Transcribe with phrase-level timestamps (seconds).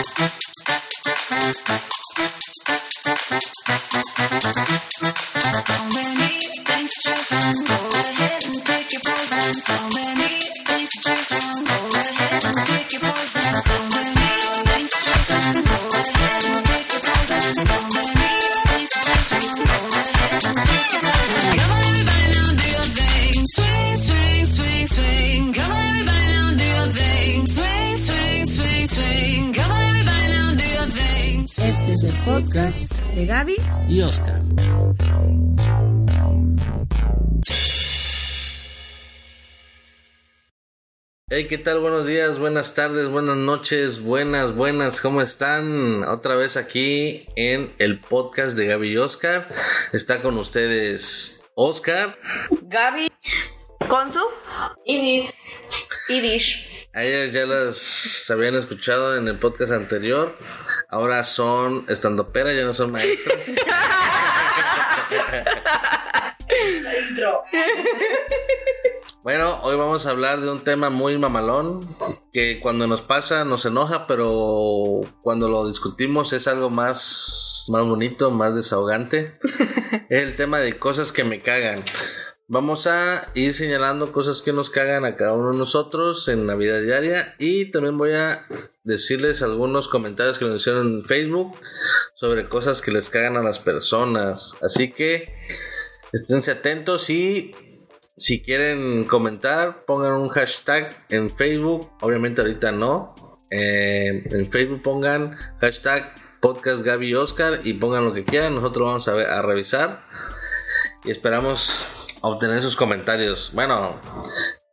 [0.00, 1.89] Este
[41.60, 41.80] tal?
[41.80, 46.04] Buenos días, buenas tardes, buenas noches, buenas, buenas, ¿cómo están?
[46.04, 49.46] Otra vez aquí en el podcast de Gaby y Oscar.
[49.92, 52.16] Está con ustedes Oscar.
[52.62, 53.12] Gaby,
[53.88, 54.24] Consu,
[54.86, 55.34] Iris.
[56.08, 56.88] Irish.
[56.94, 60.38] A ellas ya las habían escuchado en el podcast anterior.
[60.88, 63.36] Ahora son estando pera, ya no son maestras.
[69.22, 71.86] Bueno, hoy vamos a hablar de un tema muy mamalón
[72.32, 78.30] que cuando nos pasa nos enoja, pero cuando lo discutimos es algo más, más bonito,
[78.30, 79.34] más desahogante.
[80.08, 81.84] es el tema de cosas que me cagan.
[82.48, 86.54] Vamos a ir señalando cosas que nos cagan a cada uno de nosotros en la
[86.54, 88.46] vida diaria y también voy a
[88.84, 91.58] decirles algunos comentarios que nos hicieron en Facebook
[92.14, 94.56] sobre cosas que les cagan a las personas.
[94.62, 95.28] Así que
[96.10, 97.52] esténse atentos y
[98.20, 101.90] si quieren comentar, pongan un hashtag en Facebook.
[102.02, 103.14] Obviamente ahorita no.
[103.50, 108.54] Eh, en Facebook pongan hashtag podcast Gaby y Oscar y pongan lo que quieran.
[108.54, 110.02] Nosotros vamos a, ver- a revisar
[111.04, 111.86] y esperamos
[112.20, 113.50] obtener sus comentarios.
[113.54, 114.00] Bueno,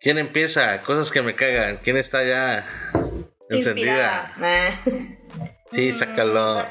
[0.01, 0.81] ¿quién empieza?
[0.81, 1.77] Cosas que me cagan.
[1.83, 2.65] ¿Quién está ya
[3.49, 4.33] encendida?
[5.69, 6.61] Sí, sácalo.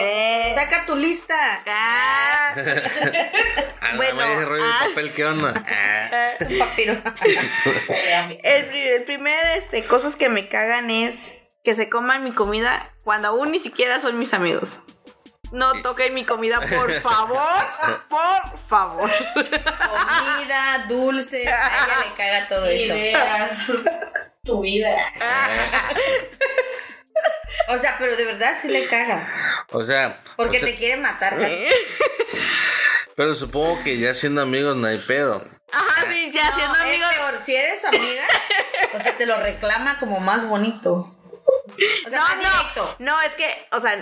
[0.00, 1.62] Eh, Saca tu lista.
[1.66, 2.54] ah,
[3.82, 4.80] Ah, Bueno, ese rollo ah.
[4.84, 5.52] de papel, ¿qué onda?
[5.68, 5.92] Ah.
[6.48, 6.92] Un papiro.
[8.42, 12.92] el, pri- el primer, este, cosas que me cagan es que se coman mi comida
[13.04, 14.78] cuando aún ni siquiera son mis amigos.
[15.52, 17.38] No toquen mi comida, por favor,
[18.08, 19.10] por favor.
[19.34, 21.46] Comida, dulces.
[21.46, 22.94] A ella le caga todo eso.
[22.96, 23.72] Ideas.
[24.42, 24.96] Tu vida.
[27.68, 29.28] O sea, pero de verdad sí le caga.
[29.72, 31.36] O sea, Porque o sea, te quiere matar.
[31.38, 31.64] casi.
[33.16, 35.44] pero supongo que ya siendo amigos no hay pedo.
[35.72, 37.08] Ajá, sí, ya siendo No, amigos.
[37.14, 37.40] peor.
[37.44, 38.24] Si eres su amiga,
[38.94, 41.12] o sea, te lo reclama como más bonito.
[42.06, 42.96] O sea, No, no, directo.
[43.00, 43.92] no, es que, o sea,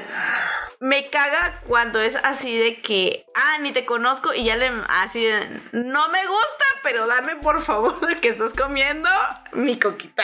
[0.81, 5.25] me caga cuando es así de que, ah, ni te conozco y ya le, así
[5.25, 9.09] de, no me gusta, pero dame por favor que estás comiendo
[9.53, 10.23] mi coquita.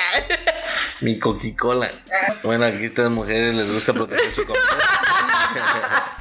[1.00, 1.90] Mi Coca-Cola.
[2.42, 4.60] Bueno, aquí a estas mujeres les gusta proteger su comida.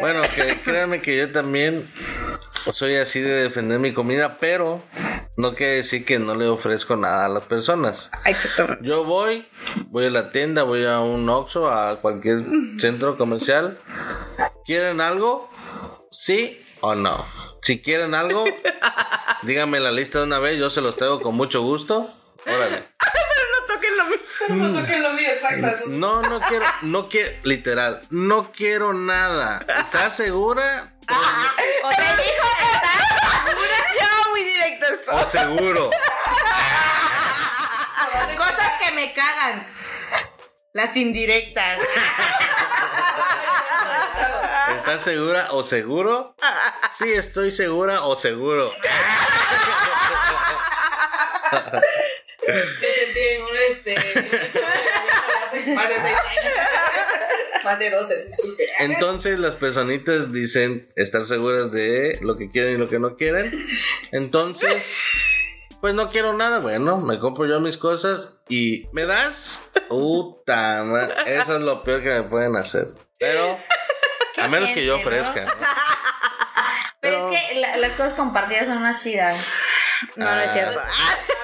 [0.00, 1.90] bueno, que créanme que yo también
[2.72, 4.82] soy así de defender mi comida, pero
[5.36, 8.10] no quiere decir que no le ofrezco nada a las personas.
[8.24, 8.86] Exactamente.
[8.86, 9.46] Yo voy,
[9.88, 12.42] voy a la tienda, voy a un Oxxo, a cualquier
[12.78, 13.78] centro comercial.
[14.64, 15.50] ¿Quieren algo?
[16.10, 17.26] ¿Sí o no?
[17.62, 18.44] Si quieren algo,
[19.42, 22.12] díganme la lista de una vez, yo se los traigo con mucho gusto.
[22.46, 22.88] Órale.
[24.48, 24.68] No lo mismo.
[24.68, 25.66] No toquen lo mío, exacto.
[25.66, 25.84] Eso.
[25.88, 29.60] No, no quiero, no quiero, literal, no quiero nada.
[29.80, 30.92] ¿Estás segura?
[31.84, 32.46] O sea, dijo
[33.98, 35.14] Ya, muy directo esto.
[35.16, 35.90] O seguro.
[38.36, 39.66] cosas que me cagan.
[40.72, 41.80] Las indirectas.
[44.78, 46.36] ¿Estás segura o seguro?
[46.96, 48.72] Sí, estoy segura o seguro.
[52.46, 53.96] Te sentí en un este.
[55.46, 56.54] hace más de seis años.
[57.64, 58.66] Más de 12, disculpe.
[58.78, 63.52] Entonces las personitas dicen estar seguras de lo que quieren y lo que no quieren.
[64.12, 64.86] Entonces,
[65.80, 66.60] pues no quiero nada.
[66.60, 69.62] Bueno, me compro yo mis cosas y ¿me das?
[69.88, 70.84] Puta,
[71.26, 72.88] eso es lo peor que me pueden hacer.
[73.18, 73.58] Pero
[74.36, 75.44] a menos que yo ofrezca.
[75.46, 75.52] ¿no?
[77.00, 79.36] Pero es que la- las cosas compartidas son más chidas.
[80.14, 80.52] No, no es Ah.
[80.52, 80.80] cierto.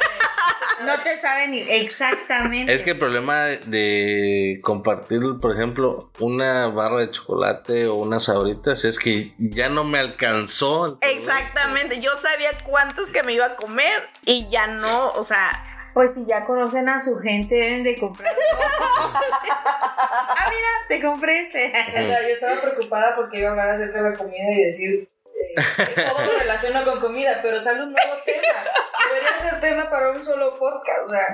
[0.85, 2.73] No te saben ni- exactamente.
[2.73, 8.85] Es que el problema de compartir, por ejemplo, una barra de chocolate o unas sabritas
[8.85, 10.99] es que ya no me alcanzó.
[11.01, 12.01] Exactamente.
[12.01, 15.51] Yo sabía cuántos que me iba a comer y ya no, o sea,
[15.95, 18.35] Pues si ya conocen a su gente, deben de comprar.
[19.13, 21.67] ah, mira, te compré este.
[21.69, 25.09] O sea, yo estaba preocupada porque iba a hablar acerca de la comida y decir
[25.35, 28.65] eh, que todo lo relaciono con comida, pero sale un nuevo tema.
[29.09, 31.01] Debería ser tema para un solo podcast.
[31.07, 31.27] O sea,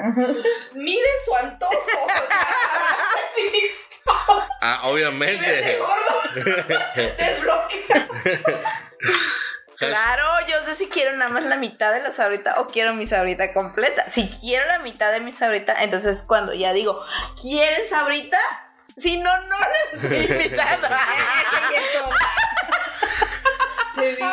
[0.75, 1.75] miren su antojo.
[1.75, 2.29] O sea.
[4.61, 5.79] Ah, obviamente.
[6.35, 8.09] Desbloquea.
[9.79, 13.07] Claro, yo sé si quiero nada más la mitad de la sabrita o quiero mi
[13.07, 14.11] sabrita completa.
[14.11, 17.05] Si quiero la mitad de mi sabrita, entonces cuando ya digo,
[17.41, 18.41] ¿quieren sabrita?
[18.97, 19.57] Si no, no
[19.93, 20.89] les estoy invitando.
[23.99, 24.29] Te digo.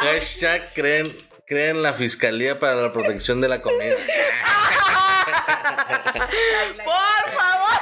[0.00, 1.06] Hashtag creen,
[1.46, 3.96] creen la Fiscalía para la Protección de la Comida.
[6.84, 7.80] Por favor.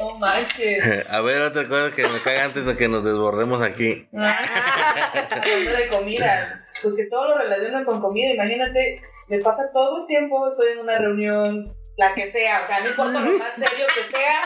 [0.00, 1.06] No manches.
[1.10, 4.08] A ver, otra cosa que me caga antes de que nos desbordemos aquí.
[4.12, 6.64] Hablando de comida.
[6.80, 8.32] Pues que todo lo relacionan con comida.
[8.32, 12.80] Imagínate, me pasa todo el tiempo, estoy en una reunión, la que sea, o sea,
[12.80, 14.42] no importa lo más serio que sea.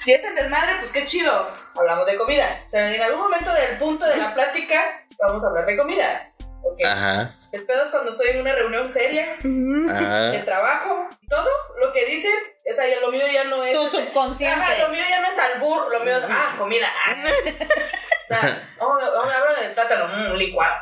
[0.00, 1.46] Si es en desmadre, pues qué chido.
[1.76, 2.62] Hablamos de comida.
[2.66, 6.32] O sea, en algún momento del punto de la plática, vamos a hablar de comida.
[6.62, 6.84] Ok.
[6.84, 7.32] Ajá.
[7.52, 10.44] El pedo es cuando estoy en una reunión seria de Ajá.
[10.44, 11.48] trabajo, todo
[11.80, 12.32] lo que dicen,
[12.70, 13.74] o sea, ya lo mío ya no es.
[13.74, 14.60] Tu este, subconsciente.
[14.60, 16.88] Ajá, lo mío ya no es albur, lo mío es, ah, comida.
[17.06, 17.14] ah.
[18.24, 20.74] o sea, a hablar del plátano, mm, licuado.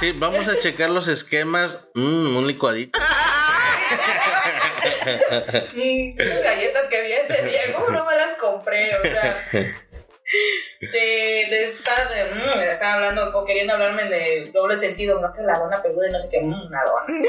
[0.00, 1.78] Sí, vamos a checar los esquemas.
[1.94, 2.98] Mm, un licuadito.
[5.74, 8.96] Mm, esas galletas que vi ese día, ¿cómo no me las compré?
[8.96, 9.48] O sea,
[10.80, 15.42] de, de estar de, mm, estaba hablando o queriendo hablarme de doble sentido, no que
[15.42, 17.04] la dona peluda y no sé qué, mm, una dona.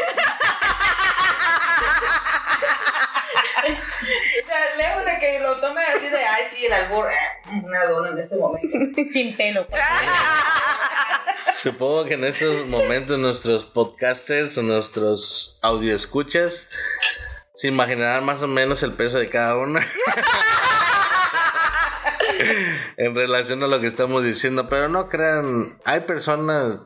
[4.44, 7.16] o sea, lejos de que lo tome así de, ay, sí, el albur, eh,
[7.64, 8.78] una dona en este momento.
[9.10, 9.66] Sin pelo.
[11.56, 16.70] Supongo que en estos momentos nuestros podcasters o nuestros audioescuchas
[17.54, 19.80] se imaginarán más o menos el peso de cada uno.
[22.98, 26.82] En relación a lo que estamos diciendo, pero no crean, hay personas...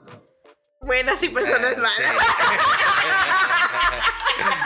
[0.81, 2.15] Buenas y personas eh, malas.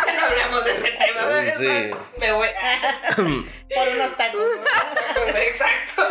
[0.06, 1.54] Ya no hablamos de ese tema, ¿verdad?
[1.58, 1.92] Sí.
[2.20, 2.48] Me voy.
[3.74, 4.44] Por unos tacos.
[5.48, 6.04] Exacto.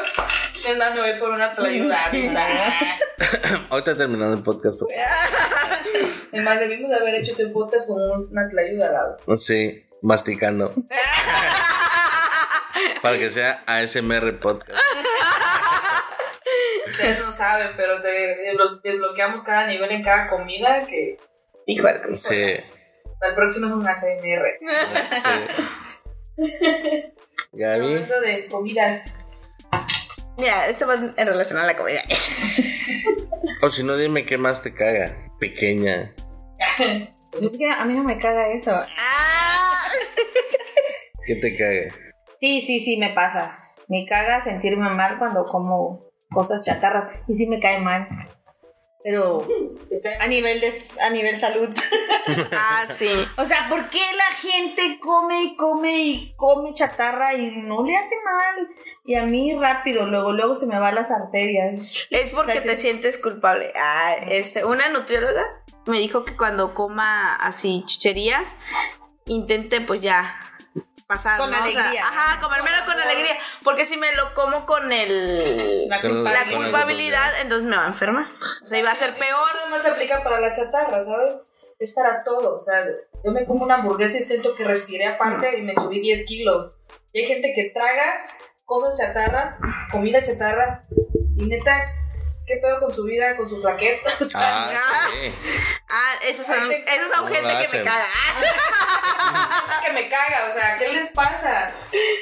[0.67, 2.47] Es más, me voy por una tlayuda ahorita.
[3.71, 4.79] Ahorita terminando el podcast.
[4.79, 8.01] por Es más, debimos de haber hecho este podcast con
[8.31, 9.39] una tlayuda al lado.
[9.39, 10.75] Sí, masticando.
[13.03, 14.79] Para que sea ASMR podcast.
[16.91, 21.17] Ustedes no saben, pero de- desblo- desbloqueamos cada nivel en cada comida que
[21.67, 22.17] Híjole.
[22.17, 24.59] Sí, el próximo es un ASMR.
[26.39, 26.41] sí.
[27.53, 27.87] Gaby.
[27.95, 29.51] Hablando de comidas.
[30.37, 32.03] Mira, esto va en relación a la comida.
[33.63, 35.15] O si no, dime qué más te caga.
[35.39, 36.15] Pequeña.
[37.31, 38.71] Pues es que a mí no me caga eso.
[38.73, 39.83] Ah.
[41.27, 41.95] ¿Qué te caga?
[42.41, 43.57] Sí, sí, sí, me pasa.
[43.89, 46.01] Me caga sentirme mal cuando como
[46.31, 47.11] cosas chatarras.
[47.27, 48.07] Y sí me cae mal.
[49.03, 49.39] Pero
[50.21, 51.69] a nivel de a nivel salud.
[52.53, 53.09] Ah, sí.
[53.39, 57.97] O sea, ¿por qué la gente come y come y come chatarra y no le
[57.97, 58.69] hace mal?
[59.07, 61.81] Y a mí rápido, luego, luego se me van las arterias.
[62.11, 62.83] Es porque O sea, te sí.
[62.83, 63.73] sientes culpable.
[63.77, 65.43] Ah, este, una nutrióloga
[65.87, 68.55] me dijo que cuando coma así chucherías,
[69.25, 70.37] intente pues ya
[71.09, 71.39] pasar.
[71.39, 71.57] Con ¿no?
[71.57, 72.07] O sea, alegría.
[72.07, 73.37] ajá, comérmelo con alegría.
[73.65, 77.89] Porque si me lo como con el La Con la culpabilidad, entonces me va a
[77.89, 78.27] enfermar.
[78.63, 79.49] O sea, iba a ser peor.
[79.57, 81.33] Eso no se aplica para la chatarra, ¿sabes?
[81.81, 82.57] Es para todo.
[82.57, 82.87] O sea,
[83.25, 86.77] yo me como una hamburguesa y siento que respiré aparte y me subí 10 kilos.
[87.13, 88.21] Y hay gente que traga
[88.65, 89.59] cosas chatarra,
[89.91, 90.83] comida chatarra,
[91.39, 91.87] y neta,
[92.47, 94.11] ¿qué pedo con su vida, con su flaqueza?
[94.21, 95.35] O sea, Ah, sí.
[95.89, 98.07] Ah, esos son, esos son ¿Cómo gente que me caga.
[99.85, 101.75] que me caga, o sea, ¿qué les pasa?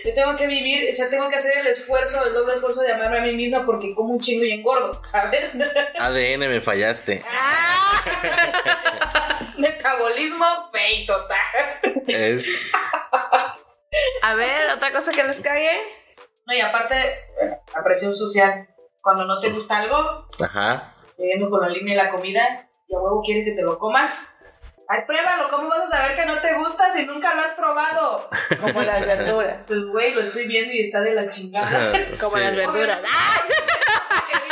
[0.04, 2.92] Yo tengo que vivir, o sea, tengo que hacer el esfuerzo, el doble esfuerzo de
[2.92, 5.52] amarme a mí misma porque como un chingo y engordo, ¿sabes?
[5.98, 7.22] ADN me fallaste.
[7.28, 8.04] Ah.
[9.58, 11.80] Metabolismo fake total.
[12.06, 12.46] Es.
[14.22, 15.70] A ver, otra cosa que les cague.
[16.46, 17.26] No, y aparte,
[17.74, 18.68] la presión social.
[19.02, 20.94] Cuando no te gusta algo, Ajá.
[21.16, 24.35] llegando con la línea de la comida, y a huevo quiere que te lo comas.
[24.88, 28.28] Ay, pruébalo, ¿cómo vas a saber que no te gusta si nunca lo has probado?
[28.60, 29.56] Como las verduras.
[29.66, 31.92] Pues, güey, lo estoy viendo y está de la chingada.
[32.20, 32.42] Como Sí.
[32.42, 33.00] las verduras.
[33.04, 33.40] ¡Ah!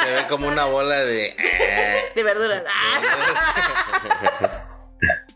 [0.05, 1.35] Se ve como una bola de.
[2.15, 2.63] De verduras.
[2.69, 3.01] ¡Ah!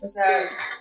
[0.01, 0.23] O sea,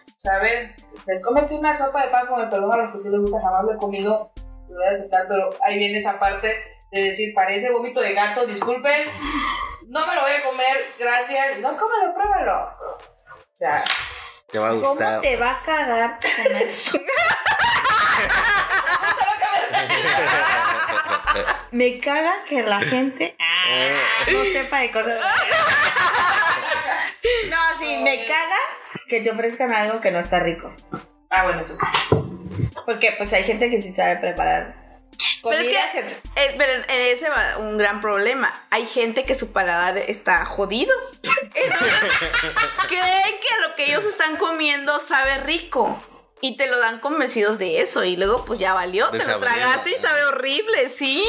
[0.07, 2.93] o sea, a ver, pues, cómete una sopa de pan con el perdón a los
[2.93, 4.31] que sí les gusta, jamás lo he comido,
[4.69, 6.61] lo voy a aceptar, pero ahí viene esa parte
[6.93, 9.11] de decir, parece vómito de gato, disculpen,
[9.89, 12.77] no me lo voy a comer, gracias, no, cómelo, pruébalo.
[13.59, 13.83] O sea,
[14.53, 15.21] Te va a ¿Cómo gustar.
[15.21, 16.69] te va a cagar comer?
[21.73, 25.19] Me caga que la gente ah, no sepa de cosas.
[27.51, 28.57] No, sí, me caga
[29.09, 30.73] que te ofrezcan algo que no está rico.
[31.31, 31.87] ah, bueno, eso sí.
[32.87, 34.88] Porque pues hay gente que sí sabe preparar.
[35.43, 36.01] Pero es que,
[36.37, 38.67] eh, pero en ese va un gran problema.
[38.71, 40.95] Hay gente que su paladar está jodido.
[41.55, 42.13] Entonces,
[42.89, 46.01] creen que lo que ellos están comiendo sabe rico.
[46.41, 48.05] Y te lo dan convencidos de eso.
[48.05, 49.11] Y luego, pues ya valió.
[49.11, 51.25] Te lo tragaste y sabe horrible, sí.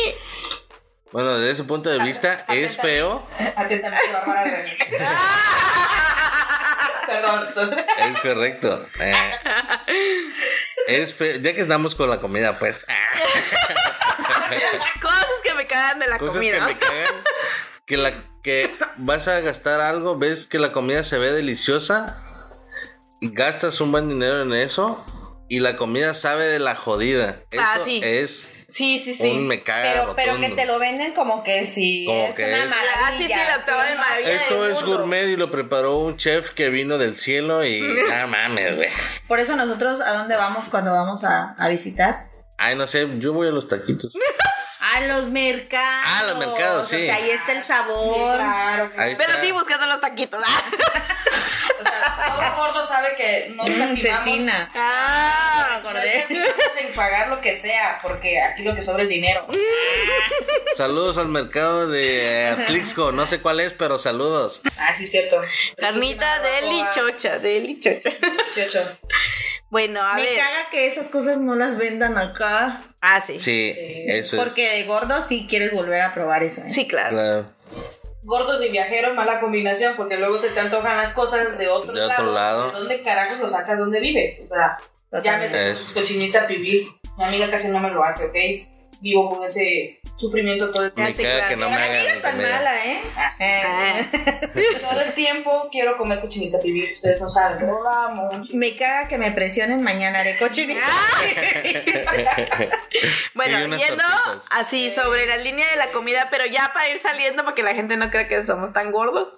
[1.11, 3.25] Bueno, desde ese punto de vista es feo.
[3.55, 4.65] Atentamente, Bárbara.
[7.09, 7.49] Perdón.
[7.97, 8.87] Es correcto.
[8.99, 9.31] Eh,
[10.87, 11.17] es.
[11.17, 12.85] Ya que estamos con la comida, pues.
[15.01, 16.59] Cosas que me cagan de la Cosas comida.
[16.59, 17.13] que me cagan.
[17.85, 18.13] Que, la,
[18.43, 22.21] que vas a gastar algo, ves que la comida se ve deliciosa,
[23.21, 25.03] gastas un buen dinero en eso
[25.49, 27.39] y la comida sabe de la jodida.
[27.49, 27.99] Eso Ah, sí.
[28.03, 29.29] es Sí, sí, sí.
[29.31, 32.45] un me caga Pero, pero que te lo venden como que si Como es que
[32.45, 32.99] una es- maravilla.
[33.05, 34.31] Ah, sí, sí, la octava de maravilla.
[34.35, 34.97] Esto del es mundo.
[34.97, 38.89] gourmet y lo preparó un chef que vino del cielo y nada mames, güey.
[39.27, 42.27] Por eso nosotros, ¿a dónde vamos cuando vamos a, a visitar?
[42.57, 44.13] Ay, no sé, yo voy a los taquitos.
[44.81, 46.05] A los mercados.
[46.07, 46.95] Ah, los mercados, sí.
[46.95, 48.35] O sea, ahí está el Sí, sabor.
[48.37, 48.89] claro.
[48.97, 49.41] Ahí Pero está.
[49.41, 50.41] sí, buscando los taquitos.
[51.79, 54.23] O sea, todo gordo sabe que no Mm, escatimamos.
[54.23, 54.69] cecina.
[54.75, 59.45] ah, No escatimamos en pagar lo que sea, porque aquí lo que sobra es dinero.
[60.75, 64.61] Saludos al mercado de Atlixco, no sé cuál es, pero saludos.
[64.77, 65.41] Ah, sí, cierto.
[65.77, 68.09] Carnita deli chocha, deli chocha.
[68.55, 68.97] Chocho.
[69.69, 70.37] Bueno, a Me ver.
[70.37, 72.81] caga que esas cosas no las vendan acá.
[73.01, 73.39] Ah, sí.
[73.39, 74.05] Sí, Sí.
[74.07, 74.41] eso es.
[74.43, 76.61] Porque de gordo sí quieres volver a probar eso.
[76.61, 76.69] ¿eh?
[76.69, 77.11] Sí, claro.
[77.11, 77.45] Claro.
[78.29, 82.03] Gordos y viajeros, mala combinación, porque luego se te antojan las cosas de otro, De
[82.03, 82.69] otro lado.
[82.69, 83.79] ¿De dónde carajos lo sacas?
[83.79, 84.39] ¿Dónde vives?
[84.43, 84.77] O sea,
[85.23, 85.89] llámese Es.
[85.95, 86.87] cochinita pibil.
[87.17, 88.68] Mi amiga casi no me lo hace, ¿ok?
[89.01, 91.23] Vivo con ese sufrimiento todo el tiempo.
[91.23, 92.51] caga que no me No hagan tan comida.
[92.57, 93.01] mala, ¿eh?
[93.15, 94.01] Ah, Eh, Ah.
[94.89, 96.91] Todo el tiempo quiero comer cochinita pibil.
[96.93, 98.29] Ustedes no saben, pero lo amo.
[98.53, 100.81] Me caga que me presionen mañana de cochinita.
[103.35, 104.47] Bueno, yendo tortitas.
[104.51, 107.73] así sobre la línea de la comida, pero ya para ir saliendo, para que la
[107.73, 109.29] gente no crea que somos tan gordos.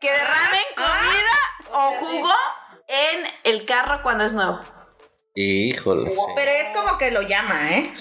[0.00, 1.96] Que derramen comida o sí.
[2.00, 2.32] jugo
[2.88, 4.58] en el carro cuando es nuevo.
[5.34, 6.10] Híjole.
[6.10, 6.16] sí.
[6.34, 7.92] Pero es como que lo llama, ¿eh?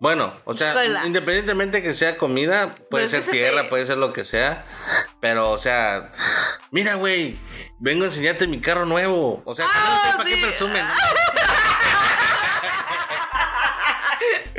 [0.00, 3.84] Bueno, o sea, independientemente que sea comida, puede es que ser se tierra, te- puede
[3.86, 4.64] ser lo que sea,
[5.20, 6.12] pero, o sea,
[6.70, 7.36] mira, güey,
[7.80, 9.42] vengo a enseñarte mi carro nuevo.
[9.44, 10.36] O sea, Ah, ¿para sí.
[10.36, 10.84] qué presumen?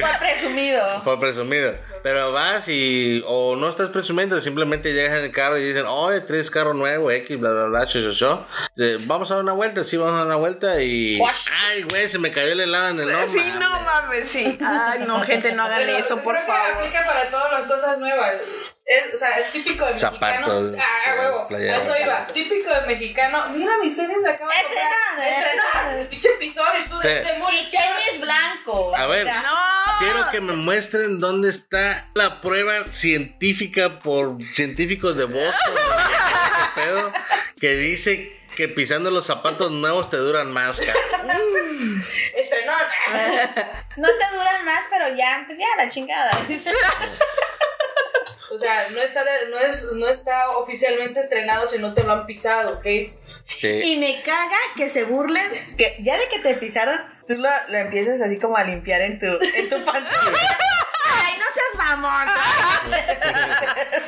[0.02, 1.02] Por presumido.
[1.04, 1.74] Por presumido.
[2.02, 6.22] Pero vas y, o no estás presumiendo, simplemente llegas en el carro y dicen, oye,
[6.22, 8.48] traes carro nuevo, X, bla, bla, bla, cho.
[8.78, 11.48] Eh, Vamos a dar una vuelta, sí, vamos a dar una vuelta y, Wash.
[11.68, 14.58] ay, güey, se me cayó el helado en el no sí, no mames, sí.
[14.66, 16.74] Ay, no, gente, no hagan eso, por creo que favor.
[16.78, 18.36] aplica para todas las cosas nuevas.
[18.86, 20.84] Es, o sea, es típico de Zapatos, mexicano.
[21.06, 21.48] Ah, huevo.
[21.48, 21.86] playeras.
[21.86, 22.26] Eso iba.
[22.26, 23.46] Típico de mexicano.
[23.52, 24.50] Mira, mis tenis de comprar.
[24.64, 26.10] Estrenado, Estrenado.
[26.10, 27.60] Pinche episodio y tú de este morir.
[27.68, 28.96] Y tenis blanco.
[28.96, 29.79] A ver, O sea, No.
[30.00, 35.74] Quiero que me muestren dónde está la prueba científica por científicos de Boston
[36.76, 37.12] pedo,
[37.60, 40.80] que dice que pisando los zapatos nuevos te duran más.
[40.80, 42.04] cabrón.
[42.36, 42.76] Estrenón.
[43.98, 46.32] No te duran más, pero ya, pues ya, la chingada.
[48.52, 52.14] O sea, no está, de- no, es, no está oficialmente estrenado si no te lo
[52.14, 52.86] han pisado, ¿ok?
[53.48, 53.68] Sí.
[53.84, 57.78] Y me caga que se burlen, que ya de que te pisaron, tú lo, lo
[57.78, 60.58] empiezas así como a limpiar en tu, en tu pantalla.
[61.54, 62.28] Seas mamón.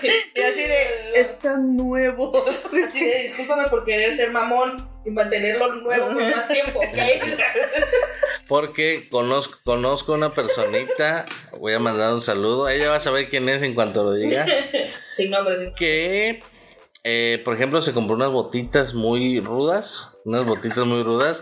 [0.35, 2.43] y así de, están nuevos.
[2.85, 7.37] Así de, discúlpame por querer ser mamón y mantenerlo nuevo por más tiempo, ¿ok?
[8.47, 11.25] Porque conozco, conozco una personita,
[11.57, 14.45] voy a mandar un saludo, ella va a saber quién es en cuanto lo diga,
[15.13, 16.43] Sin nombre, sin que,
[17.03, 21.41] eh, por ejemplo, se compró unas botitas muy rudas, unas botitas muy rudas,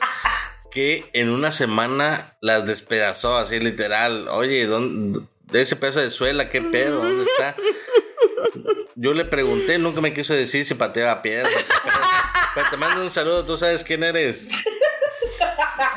[0.72, 4.28] que en una semana las despedazó así literal.
[4.28, 6.98] Oye, ¿dónde, de ese pedazo de suela, qué pedo?
[7.04, 7.56] ¿Dónde está?
[8.96, 11.50] Yo le pregunté, nunca me quiso decir si pateaba piedra.
[12.56, 14.48] Pero te mando un saludo, tú sabes quién eres.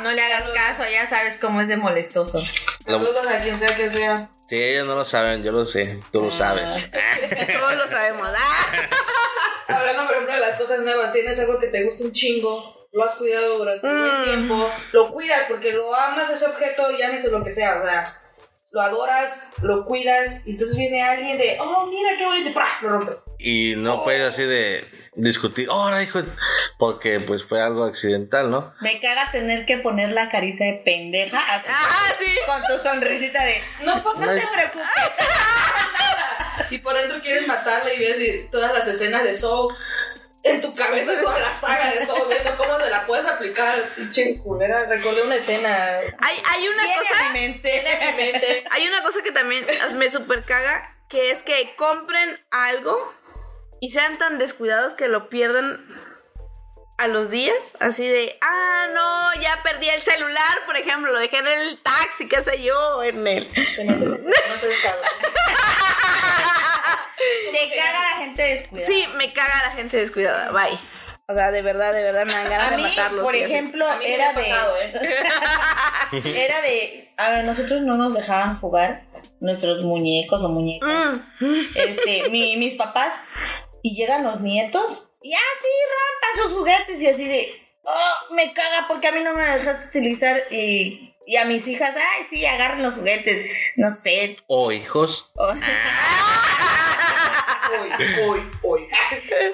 [0.02, 2.38] No le hagas caso, ya sabes cómo es de molestoso.
[2.84, 4.30] Saludos a quien sea que sea.
[4.48, 6.90] Sí, ellos no lo saben, yo lo sé, tú lo sabes.
[7.52, 8.28] Todos lo sabemos.
[8.36, 8.72] Ah.
[9.68, 13.04] Hablando, por ejemplo, de las cosas nuevas, tienes algo que te gusta un chingo, lo
[13.04, 14.00] has cuidado durante un Mm.
[14.00, 18.20] buen tiempo, lo cuidas porque lo amas ese objeto, llámese lo que sea, o sea,
[18.72, 22.88] lo adoras, lo cuidas, y entonces viene alguien de, oh, mira qué bonito, y lo
[22.88, 23.12] rompe.
[23.38, 24.82] Y no puedes así de
[25.14, 26.32] discutir, ahora hijo, de-",
[26.78, 28.70] porque pues fue algo accidental, ¿no?
[28.80, 32.34] Me caga tener que poner la carita de pendeja así, Ah, sí.
[32.46, 34.52] con tu sonrisita de, No pasa no te nada.
[34.54, 34.86] preocupes.
[36.70, 39.74] Y por dentro quieres matarle y ves todas las escenas de Soul.
[40.44, 43.94] En tu cabeza toda la saga de todo, viendo cómo se la puedes aplicar.
[43.94, 46.00] Pinche culera, recordé una escena.
[46.18, 47.26] Hay, hay una Viene cosa.
[47.28, 47.76] a mi mente.
[47.78, 48.64] en mi mente.
[48.70, 53.12] Hay una cosa que también me super caga, que es que compren algo
[53.80, 55.78] y sean tan descuidados que lo pierdan
[56.98, 61.38] a los días, así de, ah, no, ya perdí el celular, por ejemplo, lo dejé
[61.38, 63.46] en el taxi, qué sé yo, en el...
[63.48, 64.36] No, te- no.
[67.52, 68.86] Te caga la gente descuidada.
[68.92, 70.78] Sí, me caga la gente descuidada, bye.
[71.28, 73.24] O sea, de verdad, de verdad me dan ganas A de mí, matarlos.
[73.24, 76.44] por ejemplo, A mí me era ha pasado, de, ¿eh?
[76.44, 79.06] era de, a ver, nosotros no nos dejaban jugar
[79.40, 80.88] nuestros muñecos o muñecas.
[81.40, 81.60] Mm.
[81.74, 83.14] Este, mi- mis papás,
[83.82, 87.48] y llegan los nietos, y así rompan sus juguetes, y así de,
[87.84, 91.94] oh, me caga porque a mí no me dejas utilizar, y, y a mis hijas,
[91.96, 94.36] ay, sí, agarren los juguetes, no sé.
[94.46, 95.30] O hijos.
[95.36, 95.52] o-
[97.80, 97.90] Uy,
[98.28, 98.88] uy, uy.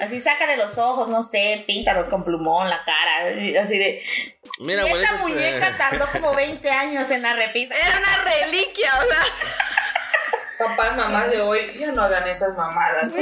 [0.01, 3.27] así sácale los ojos, no sé, píntalos con plumón, la cara,
[3.61, 4.03] así de.
[4.59, 7.75] Mira, y esa muñeca tardó como 20 años en la repisa.
[7.75, 9.25] Era una reliquia, o sea.
[10.59, 13.05] Papás, mamás de hoy, ya no hagan esas mamadas.
[13.07, 13.15] No.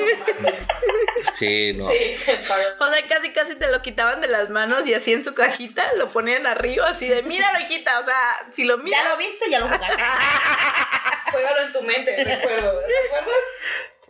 [1.33, 1.85] Sí, no.
[1.85, 2.33] sí, se.
[2.33, 5.93] O sea, casi casi te lo quitaban de las manos y así en su cajita
[5.93, 7.99] lo ponían arriba, así de, míralo, hijita.
[7.99, 8.15] O sea,
[8.51, 9.03] si lo miras.
[9.03, 9.85] Ya lo viste, ya lo jugaste.
[11.31, 12.79] Juégalo en tu mente, recuerdo.
[12.81, 13.35] ¿Recuerdas?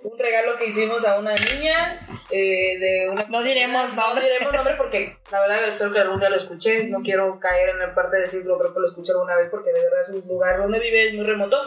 [0.04, 3.24] Un regalo que hicimos a una niña eh, de una...
[3.24, 4.24] No diremos No nombre.
[4.26, 6.84] diremos nombre porque la verdad espero que algún día lo escuché.
[6.86, 9.72] No quiero caer en la parte de decirlo, creo que lo escuché alguna vez porque
[9.74, 11.62] de verdad es un lugar donde vive, es muy remoto.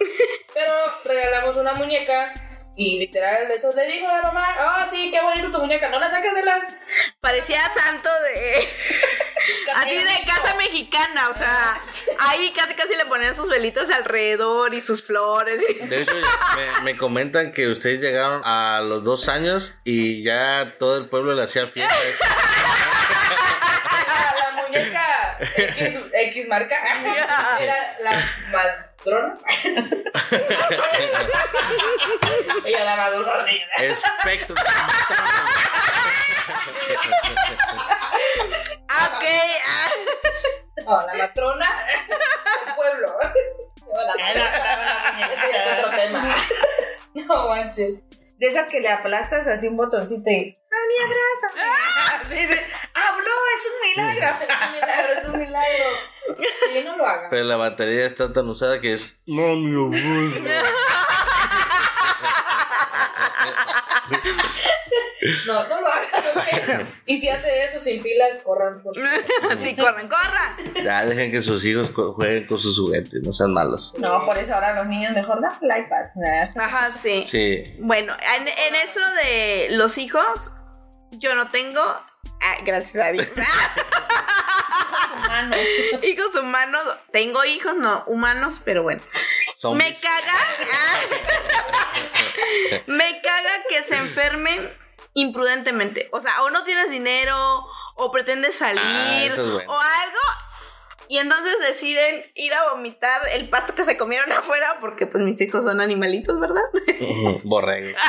[0.54, 0.72] Pero
[1.04, 2.32] regalamos una muñeca
[2.76, 5.98] y literal eso le digo a la mamá, ah sí, qué bonito tu muñeca, no
[5.98, 6.74] la saques de las...
[7.20, 8.68] Parecía santo de.
[9.74, 11.80] Así de casa mexicana, o sea,
[12.20, 15.60] ahí casi casi le ponían sus velitas alrededor y sus flores.
[15.68, 20.72] y- De hecho, me, me comentan que ustedes llegaron a los dos años y ya
[20.78, 21.98] todo el pueblo le hacía fiestas.
[24.38, 26.76] La muñeca X, X marca
[27.60, 28.42] era la
[29.04, 29.34] madrona.
[32.64, 33.26] Ella daba dos.
[33.78, 34.56] Espectro.
[38.88, 39.24] Ah, ok.
[39.66, 39.90] ah.
[40.84, 43.16] No, la matrona del pueblo.
[45.32, 46.34] Ese es otro tema.
[47.14, 47.94] No manches.
[48.38, 50.54] De esas que le aplastas así un botoncito y.
[50.70, 51.62] ¡Mami, abrázame!
[52.24, 52.54] Así de.
[52.54, 52.79] ¡Habló!
[53.60, 54.36] ¡Es un milagro!
[54.42, 55.84] Es un milagro, es un milagro.
[56.72, 57.30] Sí, no lo hagan.
[57.30, 59.14] Pero la batería está tan usada que es.
[59.26, 60.50] Mami, abuelo.
[65.46, 66.80] No, no lo hagan.
[66.82, 66.86] ok.
[67.06, 68.94] Y si hace eso sin pilas, corran por
[69.60, 70.56] Sí, corran, corran.
[70.82, 73.94] Ya dejen que sus hijos jueguen con sus juguetes, no sean malos.
[73.98, 76.06] No, por eso ahora los niños mejor dan el iPad.
[76.56, 77.24] Ajá, sí.
[77.28, 77.76] Sí.
[77.80, 80.52] Bueno, en, en eso de los hijos,
[81.12, 81.82] yo no tengo.
[82.40, 83.28] Ah, gracias a Dios.
[85.12, 85.58] Humanos.
[86.02, 86.82] hijos humanos.
[87.12, 89.00] Tengo hijos no humanos, pero bueno.
[89.74, 90.34] Me caga.
[90.72, 90.98] ah,
[92.86, 94.72] me caga que se enfermen
[95.14, 96.08] imprudentemente.
[96.12, 97.36] O sea, o no tienes dinero,
[97.96, 99.70] o pretendes salir, Ah, es bueno.
[99.72, 100.18] o algo.
[101.08, 105.40] Y entonces deciden ir a vomitar el pasto que se comieron afuera, porque pues mis
[105.40, 106.62] hijos son animalitos, ¿verdad?
[107.44, 107.96] Borrego.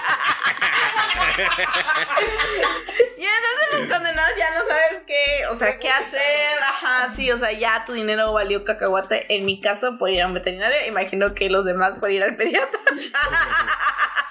[3.18, 6.60] Y entonces los condenados ya no sabes qué, o sea, qué hacer.
[6.62, 9.34] Ajá, sí, o sea, ya tu dinero valió cacahuate.
[9.36, 12.36] En mi caso, por ir a un veterinario, imagino que los demás por ir al
[12.36, 12.80] pediatra.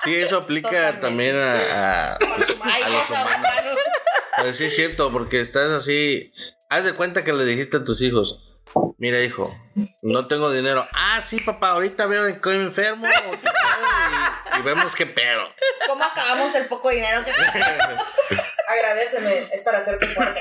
[0.04, 1.00] Sí, eso aplica Totalmente.
[1.02, 3.78] también a, a, pues, Ay, a los humanos.
[4.38, 6.33] Pues sí, es cierto, porque estás así.
[6.70, 8.50] Haz de cuenta que le dijiste a tus hijos:
[8.98, 9.56] Mira, hijo,
[10.02, 10.87] no tengo dinero.
[10.92, 13.06] Ah, sí, papá, ahorita veo que enfermo.
[13.06, 14.56] ¿qué pedo?
[14.56, 15.48] Y, y vemos qué pedo.
[15.87, 17.33] ¿Cómo acabamos el poco dinero que
[18.68, 20.40] Agradeceme, es para hacerte fuerte.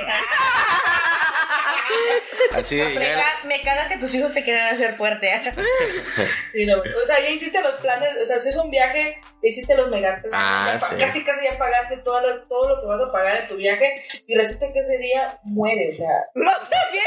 [2.54, 5.30] Así, me, ya, ca- me caga que tus hijos te quieran hacer fuerte.
[6.52, 9.76] Sí, no, o sea, ya hiciste los planes, o sea, si es un viaje, hiciste
[9.76, 10.96] los megaplanes, Ah, sí.
[10.98, 13.94] casi casi ya pagaste todo lo, todo lo que vas a pagar en tu viaje
[14.28, 17.00] y resulta que ese día muere, o sea, ¡No sé qué!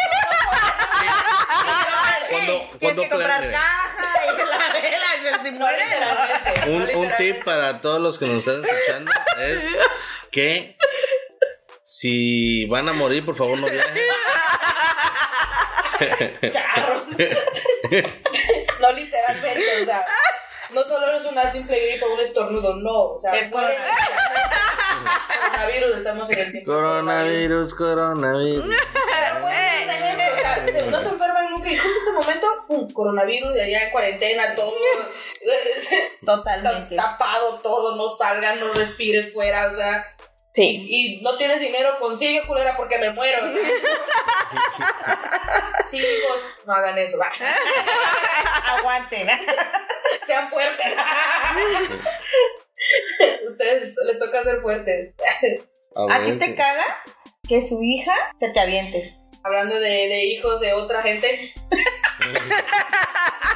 [2.31, 7.45] Cuando- cuando Tienes que comprar caja y la vela y si no un, un tip
[7.45, 9.77] para todos los que nos están escuchando es
[10.31, 10.75] que
[11.99, 14.03] si van a morir, por favor no viajen.
[16.51, 17.03] charros.
[18.81, 20.05] no literalmente, o sea,
[20.71, 23.87] no solo es una simple gripa o un estornudo, no, o sea, Es coronavirus.
[25.41, 26.73] coronavirus, estamos en el tiempo.
[26.73, 28.65] Coronavirus, coronavirus.
[28.93, 32.91] Pero bueno, también, o sea, se- no se enferman nunca y justo ese momento, pum,
[32.93, 34.73] coronavirus, allá en cuarentena, todo
[36.25, 36.97] Totalmente.
[36.97, 40.05] tapado, todo, no salgan, no respires fuera, o sea,
[40.55, 40.87] Sí.
[40.89, 43.39] Y no tienes dinero, consigue culera porque me muero.
[45.87, 47.19] sí, hijos, no hagan eso.
[47.19, 47.31] va.
[48.79, 49.29] Aguanten.
[50.27, 50.95] Sean fuertes.
[53.49, 55.15] Ustedes les toca ser fuertes.
[56.11, 57.03] ¿A ti te caga
[57.49, 59.15] que su hija se te aviente?
[59.45, 61.53] Hablando de, de hijos de otra gente.
[62.21, 62.29] Sí,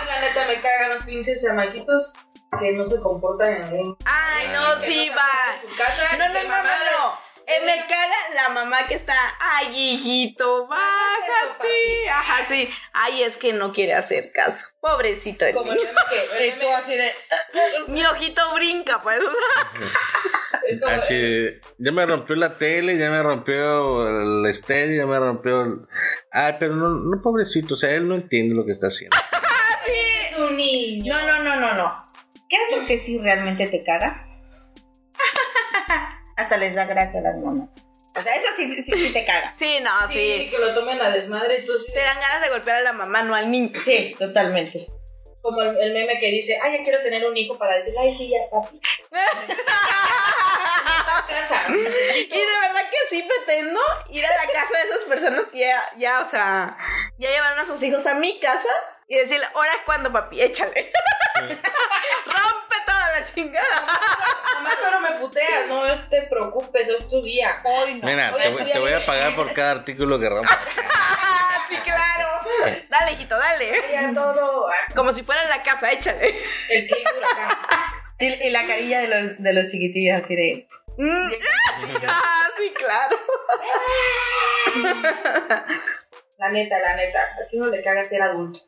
[0.07, 2.13] la neta me cagan los pinches chamaquitos
[2.59, 3.97] que no se comportan en un.
[4.05, 5.61] Ay, no, que sí, va.
[5.61, 6.16] su casa.
[6.16, 7.27] No, no, no, mamá no, no.
[7.49, 12.09] Eh, me caga la mamá que está, ay, hijito, bájate.
[12.11, 12.69] Ajá, sí.
[12.92, 14.66] Ay, es que no quiere hacer caso.
[14.81, 15.45] Pobrecito.
[15.47, 15.88] el Como niño.
[16.11, 16.49] que.
[16.49, 17.09] El meme, así de...
[17.88, 19.21] Mi ojito brinca, pues.
[20.69, 21.47] es como- Así,
[21.79, 25.75] ya me rompió la tele, ya me rompió el steady, ya me rompió el...
[26.33, 29.16] Ay, pero no, no, pobrecito, o sea, él no entiende lo que está haciendo.
[29.87, 31.14] es un niño.
[31.14, 32.06] No, no, no, no, no.
[32.49, 34.27] ¿Qué es lo que sí realmente te caga?
[36.37, 37.87] Hasta les da gracia a las mamás.
[38.15, 39.53] O sea, eso sí, sí, sí te caga.
[39.59, 40.51] Sí, no, Sí, sí.
[40.51, 41.93] que lo tomen a desmadre y tú así.
[41.93, 43.73] Te dan ganas de golpear a la mamá, no al niño.
[43.85, 44.87] Sí, totalmente.
[45.47, 48.13] Como el, el meme que dice, ay, ya quiero tener un hijo para decirle, ay,
[48.13, 48.81] sí, ya, papi.
[51.29, 51.63] Casa.
[51.69, 53.81] Y de verdad que sí pretendo
[54.11, 56.77] ir a la casa de esas personas que ya, ya, o sea,
[57.17, 58.69] ya llevaron a sus hijos a mi casa
[59.07, 60.93] y decirle, ahora es cuando, papi, échale.
[61.37, 62.86] Rompe toda
[63.18, 63.87] la chingada.
[64.55, 67.61] Mamá, pero me puteas, no te preocupes, es tu día.
[67.64, 68.07] Hoy no.
[68.07, 70.59] Mira, Oye, te, voy- te voy a pagar por cada artículo que rompas.
[70.90, 72.29] Ah, sí, claro.
[72.88, 73.83] Dale, hijito, dale.
[73.92, 74.66] Ya todo.
[74.94, 76.35] Como si fuera la casa, échale.
[76.70, 77.59] El clima huracán.
[78.18, 80.66] Y, y la carilla de los, de los chiquitillos así de...
[82.09, 83.16] Ah, sí, claro.
[86.38, 87.18] La neta, la neta.
[87.44, 88.61] Aquí uno le caga ser adulto.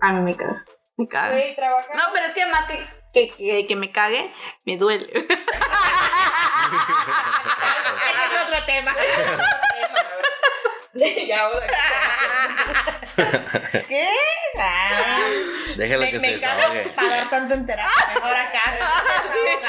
[0.00, 0.64] A mí me caga.
[0.96, 1.30] Me caga.
[1.32, 1.56] Güey.
[1.94, 4.32] No, pero es que más que, que, que, que me cague,
[4.66, 5.10] me duele.
[5.12, 5.26] Ese
[8.24, 8.94] es otro tema.
[10.94, 11.48] ya,
[13.88, 14.08] ¿Qué?
[14.58, 15.18] Ah,
[15.76, 16.82] Déjala me, que me se desahogue.
[16.94, 18.06] pagar tanto en terapia.
[18.14, 18.62] Mejor acá.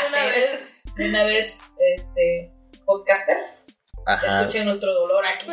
[0.08, 0.60] una vez,
[0.98, 1.58] una vez,
[1.96, 2.52] este,
[2.86, 3.68] podcasters,
[4.06, 4.42] Ajá.
[4.42, 5.48] escuchen nuestro dolor aquí.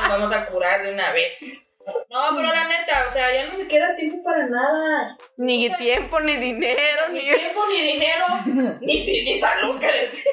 [0.00, 1.38] Nos vamos a curar de una vez.
[2.10, 5.16] No, pero la neta, o sea, ya no me queda tiempo para nada.
[5.36, 7.24] Ni tiempo, ni dinero, Ni ni.
[7.24, 8.24] tiempo, ni dinero,
[8.80, 10.24] ni, ni salud, que decir.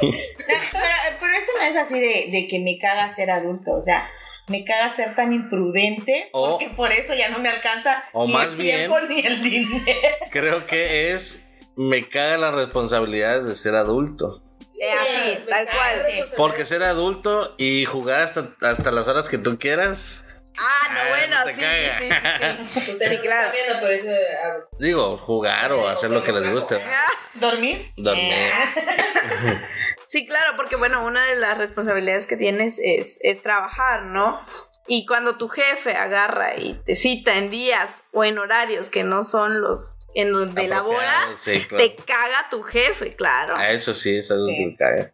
[0.00, 3.70] Pero, pero eso no es así de, de que me caga ser adulto.
[3.72, 4.08] O sea,
[4.48, 8.48] me caga ser tan imprudente porque por eso ya no me alcanza o ni más
[8.48, 10.16] el bien- tiempo ni el dinero.
[10.30, 11.46] Creo que es.
[11.74, 14.42] Me caga las responsabilidades de ser adulto.
[14.78, 16.26] Eh, así, tal cual.
[16.36, 20.41] Porque ser adulto y jugar hasta, hasta las horas que tú quieras.
[20.62, 22.08] Ah, no, Ah, bueno, no sí, sí, sí,
[22.74, 22.90] sí, sí.
[22.92, 23.50] Ustedes Sí, claro.
[23.52, 24.08] viendo, pero eso.
[24.44, 26.76] ah, Digo, jugar o hacer lo que les guste.
[26.82, 27.90] Ah, ¿Dormir?
[27.96, 28.32] Dormir.
[28.32, 28.52] Eh,
[30.06, 34.44] Sí, claro, porque bueno, una de las responsabilidades que tienes es, es trabajar, ¿no?
[34.86, 39.22] Y cuando tu jefe agarra y te cita en días o en horarios que no
[39.22, 41.84] son los en donde laboras, Apropiados, Sí, claro.
[41.84, 43.56] te caga tu jefe, claro.
[43.56, 44.56] A eso sí es algo Sí.
[44.56, 45.12] que me caga.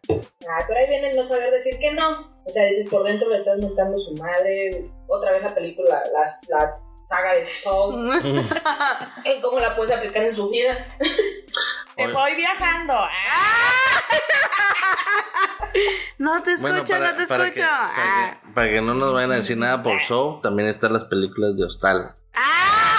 [0.49, 2.27] Ah, pero ahí viene el no saber decir que no.
[2.45, 4.89] O sea, dices, por dentro le estás mentando su madre.
[5.07, 6.75] Otra vez la película, la, la
[7.07, 8.11] saga de Soul.
[9.25, 10.85] en cómo la puedes aplicar en su vida.
[11.95, 12.93] Te voy viajando.
[12.93, 13.09] Ah,
[16.17, 17.61] No te escucho, Bueno, no te para escucho.
[17.63, 17.91] Que, Ah.
[17.95, 21.05] para, que, para que no nos vayan a decir nada por show, también están las
[21.05, 22.13] películas de Hostal.
[22.33, 22.97] Ah.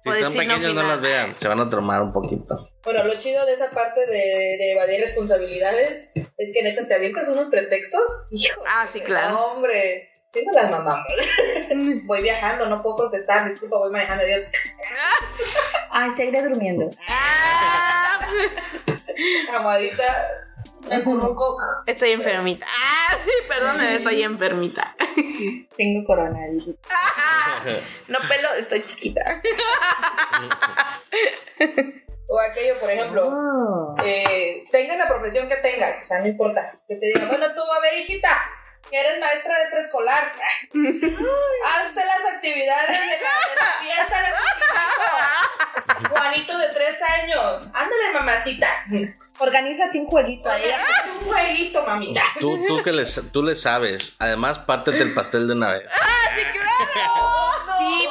[0.00, 0.88] Si O están pequeños, no final.
[0.88, 2.64] las vean, se van a tromar un poquito.
[2.84, 7.26] Bueno, lo chido de esa parte de, de evadir responsabilidades es que neta te avientas
[7.28, 8.28] unos pretextos.
[8.30, 9.34] Hijo, Ah, sí, claro.
[9.34, 10.10] No, hombre.
[10.30, 11.06] Sí nos las mamamos.
[12.04, 13.44] voy viajando, no puedo contestar.
[13.48, 14.22] Disculpa, voy manejando.
[14.24, 14.44] Adiós.
[15.90, 16.88] Ay, seguiré durmiendo.
[17.08, 18.18] Ah.
[19.54, 20.26] Amadita.
[21.86, 22.66] Estoy enfermita.
[22.68, 24.94] Ah, sí, perdón, estoy enfermita.
[25.76, 26.76] Tengo coronavirus.
[28.08, 29.42] No pelo, estoy chiquita.
[32.30, 33.26] O aquello, por ejemplo.
[33.26, 33.94] Oh.
[34.04, 36.74] eh, tenga la profesión que tengas, o sea, no importa.
[36.86, 38.28] Que te digan, bueno, tú, a ver, hijita,
[38.90, 40.32] que eres maestra de preescolar.
[40.72, 46.08] Hazte las actividades de la, de la fiesta de tu.
[46.10, 47.66] Juanito de tres años.
[47.74, 48.68] Ándale, mamacita.
[49.38, 50.70] Organízate un jueguito ahí.
[50.70, 52.22] Hazte un jueguito, mamita.
[52.40, 54.14] Tú, tú que les, tú le sabes.
[54.18, 55.82] Además, pártete el pastel de una vez.
[55.82, 56.58] Sí,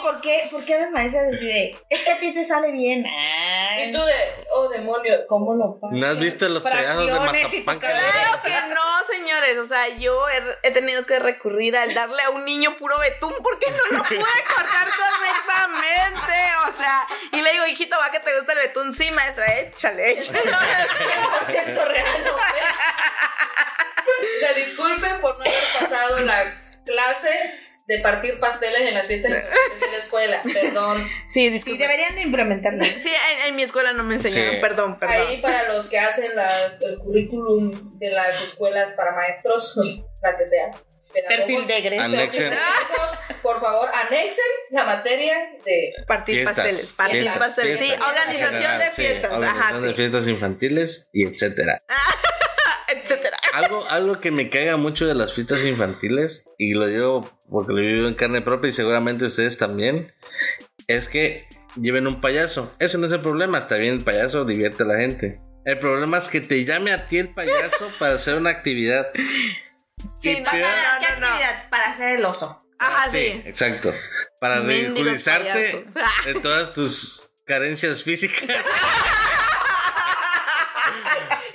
[0.02, 0.48] ¿por qué?
[0.50, 1.78] ¿Por qué a las maestras decide?
[1.90, 3.06] Es que a ti te sale bien.
[3.06, 4.14] Ay, Y tú de,
[4.54, 5.26] oh, demonio.
[5.28, 5.96] ¿Cómo lo pasa?
[5.96, 9.58] ¿No has visto los pedazos de Fracciones y tu mazapán que Claro que no, señores,
[9.58, 13.34] o sea, yo he, he tenido que recurrir al darle a un niño puro betún
[13.42, 14.18] porque no lo pude
[14.56, 16.34] cortar correctamente.
[16.70, 18.94] O sea, y le digo, hijito, va que te gusta el betún.
[18.94, 20.40] Sí, maestra, échale, échale.
[20.42, 22.34] 100% real, ¿no?
[24.18, 29.32] O sea, disculpen por no haber pasado la clase de partir pasteles en las fiestas
[29.32, 29.38] de
[29.92, 30.42] la escuela.
[30.44, 31.08] Perdón.
[31.28, 31.80] Sí, Sí, disculpe.
[31.84, 32.84] deberían de implementarlo.
[32.84, 34.62] Sí, en, en mi escuela no me enseñaron, Sí.
[34.62, 35.16] perdón, perdón.
[35.28, 39.76] Ahí para los que hacen la- el currículum de las escuelas para maestros,
[40.22, 40.70] la que sea.
[41.30, 42.04] Perfil de egreso.
[42.04, 42.54] Anexen.
[43.42, 47.80] Por favor, anexen la materia de Partir Fiestas, pasteles, partir fiestas, pasteles.
[47.80, 47.98] fiestas.
[47.98, 51.80] sí, organización General, de sí, fiestas, organización ajá, de sí, fiestas infantiles y etcétera.
[52.90, 53.38] etcétera.
[53.54, 57.82] Algo, algo que me caga mucho de las fiestas infantiles, y lo digo porque lo
[57.82, 60.14] vivo en carne propia y seguramente ustedes también,
[60.88, 61.48] es que
[61.80, 62.74] lleven un payaso.
[62.80, 65.40] Eso no es el problema, está bien el payaso, divierte a la gente.
[65.66, 69.08] El problema es que te llame a ti el payaso para hacer una actividad.
[70.22, 71.28] Sí, no, peor- no, ¿Qué no, no.
[71.28, 71.70] actividad?
[71.70, 72.60] Para hacer el oso.
[72.80, 73.42] Ajá, sí.
[73.46, 73.94] exacto.
[74.40, 76.26] Para ridiculizarte payasos.
[76.26, 78.44] de todas tus carencias físicas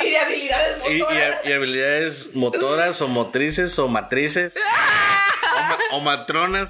[0.01, 1.37] y de habilidades y, y- motoras.
[1.45, 4.55] y habilidades motoras o motrices o matrices
[5.57, 6.69] o, ma- o matronas.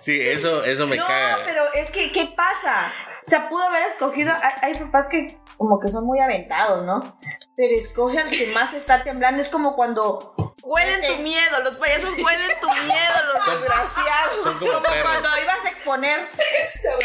[0.00, 1.40] Sí, eso, eso me no, caga.
[1.44, 2.92] pero es que, ¿qué pasa?
[3.26, 4.32] O sea, pudo haber escogido.
[4.42, 7.16] Hay, hay papás que, como que son muy aventados, ¿no?
[7.56, 9.40] Pero escoge al que más está temblando.
[9.42, 10.34] Es como cuando.
[10.62, 14.42] Huelen tu miedo, los payasos huelen tu miedo, los desgraciados.
[14.42, 16.26] Son como cuando ibas a exponer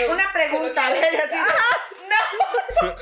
[0.10, 0.88] una pregunta.
[0.88, 1.12] Así de,
[2.10, 2.96] no, no,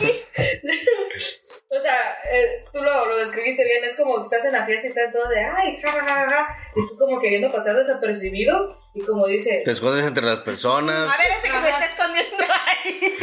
[0.00, 0.24] mí.
[1.68, 4.86] O sea, eh, tú lo, lo describiste bien, es como que estás en la fiesta
[4.86, 8.78] y estás todo de ay, ja, ja, ja, ja", y tú como queriendo pasar desapercibido,
[8.94, 11.12] y como dice, Te escondes entre las personas.
[11.12, 13.16] A ver, ese que se está escondiendo ahí.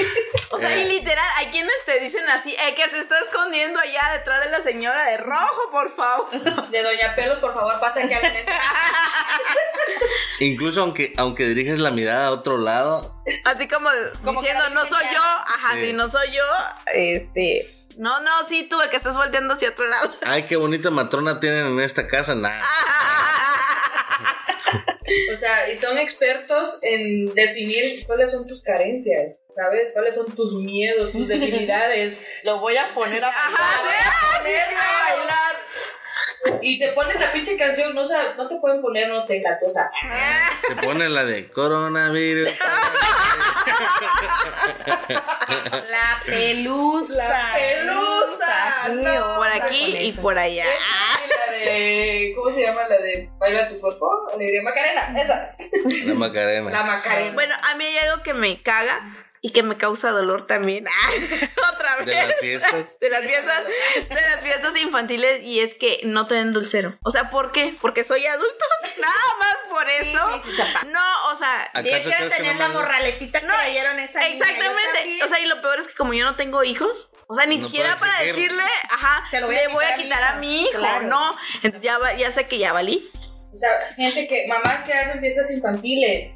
[0.51, 4.01] O sea, y literal, hay quienes te dicen así, eh, que se está escondiendo allá
[4.17, 6.29] detrás de la señora de rojo, por favor.
[6.69, 8.51] de Doña Pelos, por favor, pasa aquí al frente.
[10.39, 13.89] Incluso aunque, aunque diriges la mirada a otro lado, Así como,
[14.23, 15.13] Como que diciendo, no soy ya.
[15.13, 15.85] yo, ajá, Sí.
[15.85, 16.43] si no soy yo,
[16.93, 17.82] este...
[17.97, 20.13] No, no, sí, tú, el que estás volteando hacia otro lado.
[20.25, 22.35] ay, qué bonita matrona tienen en esta casa.
[22.35, 22.61] Nah.
[25.31, 29.93] O sea, y son expertos en definir cuáles son tus carencias, ¿sabes?
[29.93, 32.25] Cuáles son tus miedos, tus debilidades.
[32.43, 34.01] Lo voy a poner a Ajá, bailar.
[34.01, 34.85] ah, sí, Ponerla sí.
[34.85, 35.55] a bailar.
[36.61, 39.41] Y te ponen la pinche canción, no, o sea, no te pueden poner, no sé,
[39.41, 39.89] latosa.
[40.67, 42.49] Te pone la de coronavirus.
[45.89, 47.27] La pelusa.
[47.27, 49.35] La pelusa, ¿Qué no.
[49.35, 50.65] Por aquí y por allá.
[50.65, 52.33] Esa y la de.
[52.35, 52.87] ¿Cómo se llama?
[52.89, 54.09] La de Baila tu cuerpo.
[54.33, 55.13] Alegría Macarena.
[55.21, 55.55] Esa.
[56.05, 56.71] La Macarena.
[56.71, 57.33] La Macarena.
[57.33, 59.01] Bueno, a mí hay algo que me caga
[59.45, 60.85] y que me causa dolor también.
[61.73, 62.05] Otra vez.
[62.05, 62.99] De las fiestas.
[62.99, 63.63] De las fiestas,
[64.09, 66.97] de las fiestas infantiles y es que no te den dulcero.
[67.03, 67.75] O sea, ¿por qué?
[67.81, 68.65] Porque soy adulto.
[69.01, 70.19] Nada más por eso.
[70.43, 70.85] sí, sí, zapá.
[70.85, 73.99] No, o sea, Y ¿Acaso quiero que tener no la morraletita que No, le dieron
[73.99, 75.23] a esa yo exactamente.
[75.25, 77.57] O sea, y lo peor es que como yo no tengo hijos, o sea, ni
[77.57, 78.49] No siquiera para exigir.
[78.49, 81.07] decirle, ajá, Se lo voy a le voy a quitar a mi hijo, Claro.
[81.07, 81.35] no.
[81.63, 83.11] Entonces ya, va- ya sé que ya valí.
[83.53, 84.45] O sea, gente que.
[84.47, 86.31] Mamás que hacen fiestas infantiles.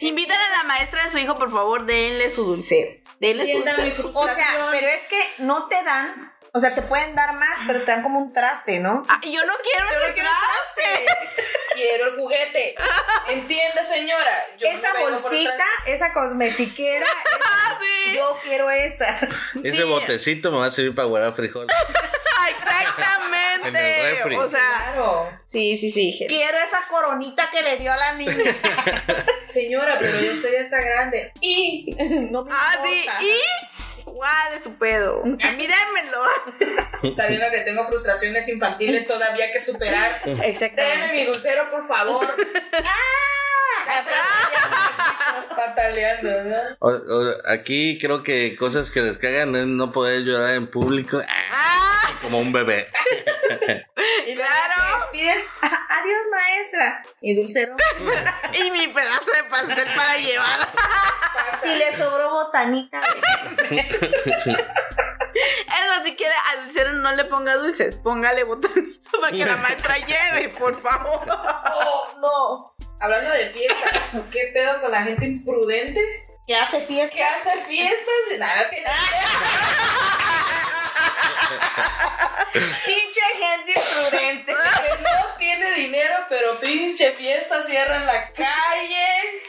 [0.00, 2.90] Si invitan a la maestra de su hijo, por favor, denle su dulcero.
[3.20, 4.10] Denle su dulcero.
[4.14, 7.84] O sea, pero es que no te dan, o sea, te pueden dar más, pero
[7.84, 9.02] te dan como un traste, ¿no?
[9.10, 11.06] Ah, yo no quiero Yo ese quiero traste.
[11.74, 12.74] Quiero el juguete.
[13.28, 14.46] Entiende, señora.
[14.58, 17.06] Yo esa no bolsita, esa cosmetiquera,
[17.44, 18.14] Ah, sí.
[18.16, 19.18] yo quiero esa.
[19.62, 19.82] Ese Sí.
[19.82, 21.74] botecito me va a servir para guardar frijoles.
[22.66, 23.68] Ah, Exactamente.
[23.68, 24.36] En el refri.
[24.36, 24.60] O sea,
[24.94, 25.30] Claro.
[25.44, 26.12] sí, sí, sí.
[26.12, 26.34] gente.
[26.34, 28.34] Quiero esa coronita que le dio a la niña.
[29.46, 31.32] Señora, pero usted ya está grande.
[31.40, 31.94] Y.
[32.30, 33.06] No me Ah, sí.
[33.22, 35.22] ¿Y cuál es su pedo?
[35.42, 36.22] A mí démelo.
[37.02, 40.20] Está viendo que tengo frustraciones infantiles todavía que superar.
[40.24, 41.12] Deme Exactamente.
[41.14, 42.36] mi dulcero, por favor.
[45.56, 46.56] Pataleando, ¿no?
[46.80, 51.18] O- o- aquí creo que cosas que les cagan es no poder llorar en público
[51.26, 52.88] ah, Ah, como un bebé.
[54.26, 55.08] Y Claro.
[55.12, 57.02] Pides, "Ah, adiós maestra.
[57.20, 57.74] Y dulcero.
[58.54, 60.68] y mi pedazo de pastel para llevar.
[61.62, 63.02] Si le sobró botanita.
[65.32, 69.98] Eso, si quiere al dulcero no le ponga dulces, póngale botanito para que la maestra
[69.98, 71.20] lleve, por favor.
[71.28, 72.74] Oh, no.
[73.00, 76.00] Hablando de fiestas, ¿qué pedo con la gente imprudente?
[76.46, 77.16] Que hace fiesta.
[77.16, 78.88] Que hace fiestas nada tiene
[82.84, 84.52] Pinche gente imprudente.
[84.52, 89.42] que no tiene dinero, pero pinche fiesta, cierran la calle.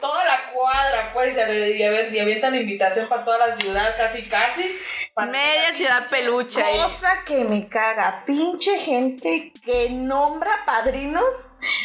[0.00, 1.80] Toda la cuadra, pues, y
[2.16, 4.76] y avientan invitación para toda la ciudad, casi, casi.
[5.14, 6.76] para Media ciudad peluche ahí.
[6.80, 8.22] Cosa que me caga.
[8.26, 11.24] Pinche gente que nombra padrinos.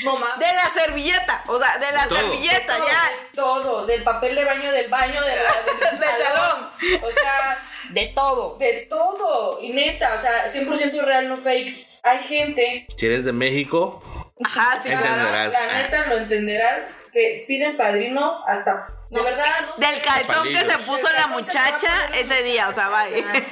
[0.03, 0.17] No.
[0.37, 2.17] De la servilleta, o sea, de la Todo.
[2.17, 2.93] servilleta, Todo, ya.
[2.93, 6.69] de todo, del papel de baño del baño, de la, del, Del salón.
[7.03, 8.57] O sea, De todo.
[8.57, 9.59] de todo.
[9.61, 11.87] Y neta, o sea, 100% real, no fake.
[12.03, 13.99] Hay gente, Si eres de México,
[14.43, 15.51] Ajá, sí, Entenderás.
[15.51, 15.51] claro.
[15.67, 18.87] la, la neta lo entenderán, que piden padrino hasta.
[19.09, 22.73] De No verdad, sé, no Del calzón que se puso la muchacha ese día, o
[22.73, 23.45] sea, muchacha.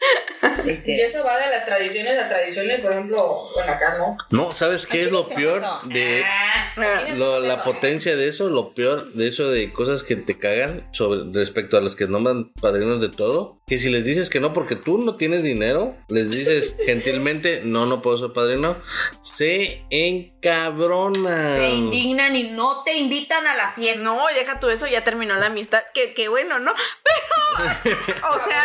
[0.84, 4.16] Y eso va de las tradiciones a tradiciones, por ejemplo, bueno, acá no.
[4.30, 5.80] no, ¿sabes qué es lo peor eso?
[5.88, 7.64] de Ah, lo- la eso.
[7.64, 8.48] potencia de eso?
[8.50, 12.52] Lo peor de eso de cosas que te cagan sobre respecto a los que nombran
[12.60, 16.30] padrinos de todo, que si les dices que no porque tú no tienes dinero, les
[16.30, 18.76] dices gentilmente, no, no puedo ser padrino,
[19.22, 21.56] se encabronan.
[21.56, 24.02] se indignan y no te invitan a la fiesta.
[24.02, 25.82] No, deja tú eso, ya terminó la amistad.
[25.94, 26.72] Que, que bueno, ¿no?
[27.02, 27.68] Pero,
[28.30, 28.64] o sea,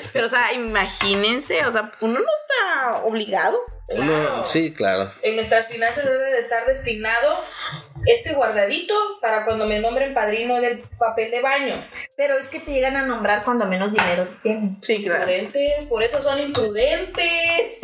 [0.12, 3.58] pero, o sea, imagínense, o sea, uno no está obligado.
[3.88, 4.44] Uno- Claro.
[4.44, 5.10] sí, claro.
[5.22, 7.40] En nuestras finanzas debe de estar destinado
[8.06, 11.88] este guardadito para cuando me nombren padrino del papel de baño.
[12.16, 14.80] Pero es que te llegan a nombrar cuando menos dinero tienen.
[14.80, 17.80] Sí, Imprudentes, por eso son imprudentes.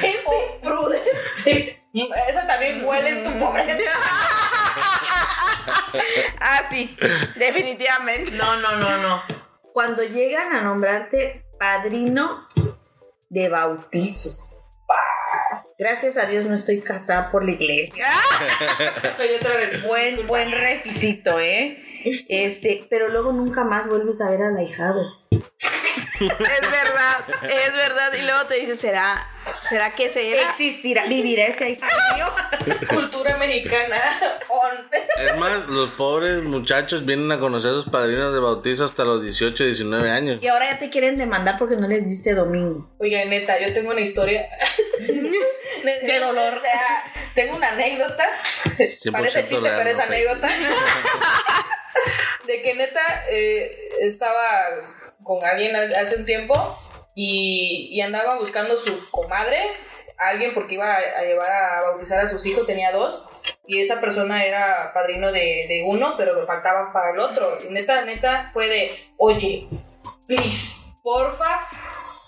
[0.00, 1.82] Gente prudente.
[2.28, 3.76] Eso también huele en tu pobreza.
[6.40, 6.96] Ah, sí,
[7.36, 8.30] definitivamente.
[8.32, 9.22] No, no, no, no.
[9.78, 12.44] Cuando llegan a nombrarte padrino
[13.28, 14.36] de bautizo.
[15.78, 18.06] Gracias a Dios no estoy casada por la iglesia.
[19.16, 19.52] Soy otra.
[19.86, 21.80] Buen, buen requisito, ¿eh?
[22.28, 25.02] Este, pero luego nunca más vuelves a ver al ahijado.
[26.20, 28.12] Es verdad, es verdad.
[28.14, 29.28] Y luego te dices, ¿será,
[29.68, 30.50] será que será?
[30.50, 32.26] Existirá, vivirá ese ahijado mío.
[32.88, 33.96] Cultura mexicana.
[35.16, 39.22] Es más, los pobres muchachos vienen a conocer a sus padrinos de bautizo hasta los
[39.22, 40.42] 18, 19 años.
[40.42, 42.90] Y ahora ya te quieren demandar porque no les diste domingo.
[42.98, 44.48] Oiga, neta, yo tengo una historia.
[45.78, 46.54] De dolor.
[46.54, 48.26] O sea, Tengo una anécdota.
[48.64, 50.48] 100% Parece chiste, pero es anécdota.
[52.46, 54.42] de que neta eh, estaba
[55.24, 56.78] con alguien hace un tiempo
[57.14, 59.58] y, y andaba buscando su comadre,
[60.16, 63.26] alguien porque iba a, a llevar a bautizar a sus hijos, tenía dos,
[63.66, 67.58] y esa persona era padrino de, de uno, pero le faltaba para el otro.
[67.62, 69.68] Y neta, neta, fue de, oye,
[70.26, 71.68] please, porfa.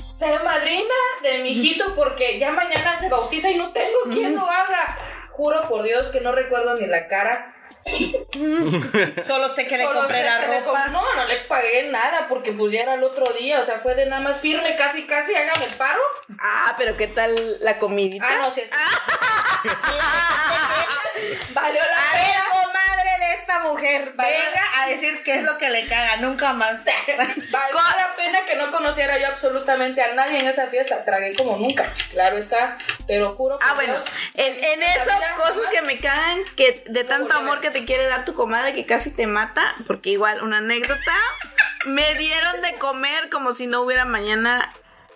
[0.07, 4.43] Sé madrina de mi hijito porque ya mañana se bautiza y no tengo quien lo
[4.43, 5.20] haga.
[5.41, 7.49] Juro por Dios que no recuerdo ni la cara.
[9.27, 10.83] Solo sé que le Solo compré sé la que le ropa.
[10.85, 13.59] com- no, no le pagué nada porque pues ya era el otro día.
[13.59, 15.99] O sea, fue de nada más firme, casi, casi, hágame el paro.
[16.39, 18.27] Ah, pero ¿qué tal la comidita?
[18.29, 18.71] Ah, no, sí, sí.
[21.55, 22.45] Valió la pena.
[23.65, 24.31] Mujer, Vaya.
[24.31, 26.85] venga a decir qué es lo que le caga, nunca más.
[27.51, 31.05] Valió la pena que no conociera yo absolutamente a nadie en esa fiesta.
[31.05, 32.79] Tragué como nunca, claro está.
[33.07, 35.01] Pero juro por Ah, bueno, Dios, en, en eso,
[35.37, 38.75] cosas jamás- que me cagan, que de tanto amor que te quiere dar tu comadre
[38.75, 41.15] que casi te mata, porque igual, una anécdota,
[41.87, 44.71] me dieron de comer como si no hubiera mañana.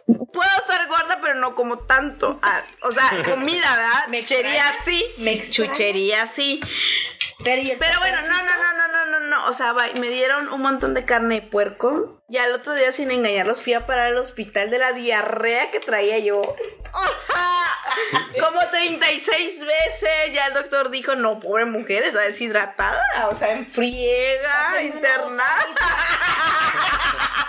[0.06, 2.38] Puedo estar gorda, pero no como tanto.
[2.42, 4.04] Ah, o sea, comida, ¿verdad?
[4.08, 4.84] Me Chuchería extraña.
[4.84, 5.04] sí.
[5.16, 5.50] Me.
[5.50, 6.60] Chuchería sí.
[7.42, 9.48] Pero, ¿y el Pero bueno, no, no, no, no, no, no, no.
[9.48, 12.22] O sea, va, me dieron un montón de carne de puerco.
[12.28, 15.80] Y al otro día, sin engañarlos, fui a parar al hospital de la diarrea que
[15.80, 16.42] traía yo.
[18.40, 20.32] Como 36 veces.
[20.32, 23.02] Ya el doctor dijo, no, pobre mujer, está deshidratada.
[23.30, 25.66] O sea, en friega, Haciendo una internada.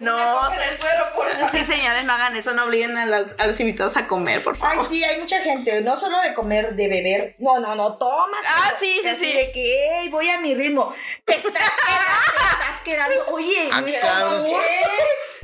[0.00, 3.28] No, coca en el suero, por sí, señores, no hagan eso, no obliguen a los,
[3.38, 4.88] a los invitados a comer, por Ay, favor.
[4.90, 7.34] sí, hay mucha gente, no solo de comer, de beber.
[7.38, 8.36] No, no, no, toma.
[8.46, 9.32] Ah, sí, sí, Así sí.
[9.32, 10.94] De que, "Ey, voy a mi ritmo.
[11.24, 13.26] Te estás quedando, te estás quedando.
[13.28, 13.70] Oye,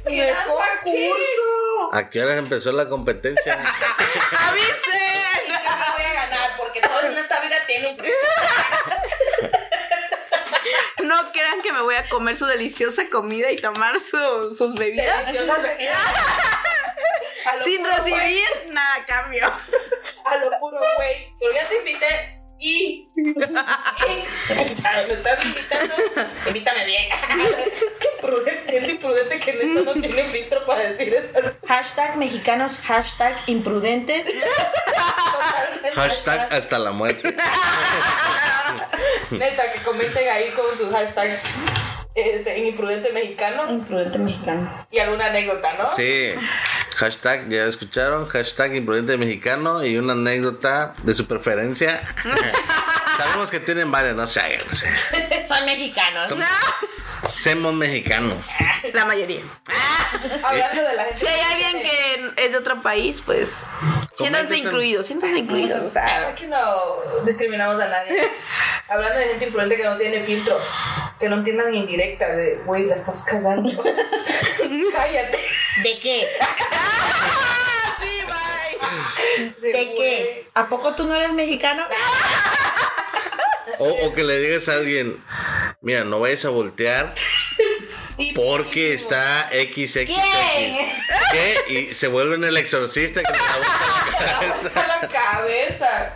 [0.05, 0.53] no es concurso.
[0.53, 1.09] No es ¿Quedando a qué?
[1.09, 1.91] concurso.
[1.95, 3.55] ¿A qué hora empezó la competencia?
[4.49, 5.43] ¡Avisen!
[5.47, 7.97] Y que me voy a ganar porque todo en esta vida tiene un
[11.09, 15.27] No crean que me voy a comer su deliciosa comida y tomar su- sus bebidas.
[17.45, 19.53] A lo sin recibir nada a cambio.
[20.25, 21.33] A lo puro güey.
[21.41, 23.09] Pero ya te invité y.
[23.17, 23.35] y-
[24.49, 24.63] ¿Me
[25.15, 25.95] estás invitando?
[26.47, 27.03] Invítame bien.
[28.01, 33.37] Qué prudente, es imprudente que neta no tiene filtro para decir esas Hashtag mexicanos, hashtag
[33.47, 34.29] imprudentes.
[35.95, 37.35] Hashtag hasta la muerte.
[39.31, 41.41] Neta, que comenten ahí con su hashtag
[42.15, 44.87] este, en imprudente mexicano Imprudente mexicano.
[44.91, 45.95] y alguna anécdota, ¿no?
[45.97, 46.35] Sí.
[46.97, 52.03] Hashtag, ya escucharon, hashtag imprudente mexicano y una anécdota de su preferencia.
[53.17, 54.61] Sabemos que tienen varias, no se hagan.
[54.71, 55.49] no.
[55.57, 56.29] Son mexicanos.
[56.29, 56.47] Somos-
[57.33, 58.45] Somos mexicanos.
[58.93, 59.41] La mayoría.
[60.45, 61.19] Hablando de la gente.
[61.19, 63.67] Si hay alguien que es de otro país, pues
[64.17, 65.83] siéntanse incluidos, siéntanse incluidos.
[65.83, 66.59] O sea, Aquí no
[67.25, 68.29] discriminamos a nadie.
[68.89, 70.61] Hablando de gente imprudente que no tiene filtro,
[71.19, 73.71] que no entiendan ni indirecta de, güey, la estás cagando.
[74.93, 75.39] Cállate.
[75.83, 76.29] ¿De qué?
[78.01, 79.73] sí, bye.
[79.73, 80.49] ¿De qué?
[80.55, 81.85] ¿A poco tú no eres mexicano?
[83.79, 85.23] O, o que le digas a alguien,
[85.83, 87.15] mira, no vayas a voltear
[88.35, 89.93] porque está XXX.
[90.07, 90.77] ¿Quién?
[91.33, 91.57] ¿Qué?
[91.69, 96.15] Y se vuelve en el exorcista que vuelta la la cabeza.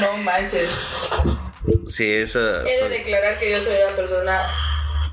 [0.00, 0.70] No manches.
[1.88, 2.62] Sí, esa.
[2.68, 4.50] He de declarar que yo soy la persona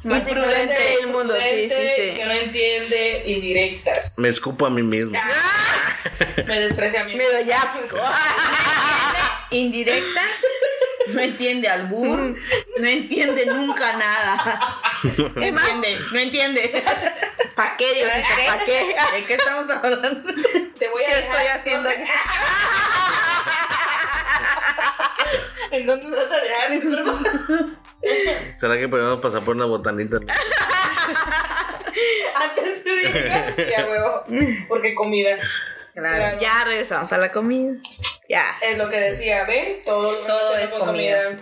[0.04, 2.14] Más imprudente del mundo, sí, sí.
[2.16, 4.14] Que no entiende indirectas.
[4.16, 5.20] Me escupo a mí mismo.
[6.48, 7.16] Me desprecia a mí.
[7.16, 7.98] Me doy asco.
[9.50, 10.30] Indirectas.
[11.14, 12.36] No entiende albur.
[12.80, 14.60] No entiende nunca nada.
[15.36, 16.84] No entiende, no entiende.
[17.56, 18.28] ¿Para qué, Diosito?
[18.48, 18.96] ¿Para qué?
[19.14, 20.34] ¿De qué estamos hablando?
[20.78, 22.02] Te voy a ¿Qué dejar estoy haciendo aquí?
[25.72, 26.72] ¿En dónde me vas a dejar?
[26.72, 27.20] Disculpa.
[28.60, 30.18] ¿Será que podemos pasar por una botanita?
[32.36, 34.24] Antes de digas, ya huevo.
[34.68, 35.38] Porque comida.
[35.94, 36.40] Claro.
[36.40, 37.74] Ya regresamos a la comida.
[38.30, 38.44] Ya.
[38.62, 39.84] Es lo que decía, ¿ven?
[39.86, 40.12] Todo,
[40.58, 41.38] es comida.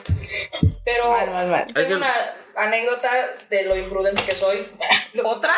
[0.84, 1.74] Pero Mal, mal, mal.
[1.74, 2.14] Tengo que- una
[2.56, 3.10] anécdota
[3.50, 4.68] de lo imprudente que soy.
[5.24, 5.54] ¿Otra?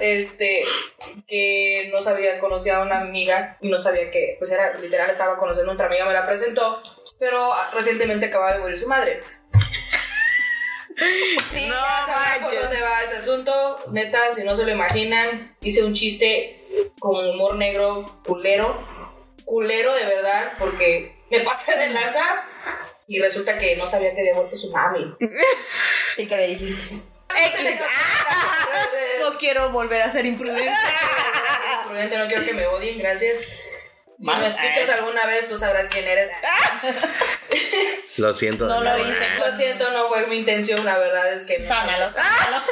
[0.00, 0.64] Este,
[1.26, 5.38] que no sabía, conocía a una amiga y no sabía que, pues era literal, estaba
[5.38, 6.82] conociendo a otra amiga, me la presentó,
[7.18, 9.20] pero recientemente acaba de morir su madre.
[11.52, 13.78] Sí, No ya sabrán por dónde va ese asunto.
[13.90, 16.54] Neta, si no se lo imaginan, hice un chiste
[17.00, 18.86] con humor negro, culero.
[19.44, 22.44] Culero de verdad, porque me pasé de lanza
[23.06, 25.14] y resulta que no sabía que había muerto su mami.
[26.16, 27.02] ¿Y qué le dijiste?
[27.36, 27.80] X.
[29.20, 30.70] No quiero volver a ser imprudente.
[31.86, 33.40] Prudente, no quiero que me odien, gracias.
[34.20, 36.30] Si me escuchas alguna vez, tú sabrás quién eres.
[38.16, 38.66] Lo siento.
[38.66, 39.28] No lo hice.
[39.38, 41.66] Lo siento, no fue mi intención, la verdad es que...
[41.66, 42.62] Sánalo, sánalo.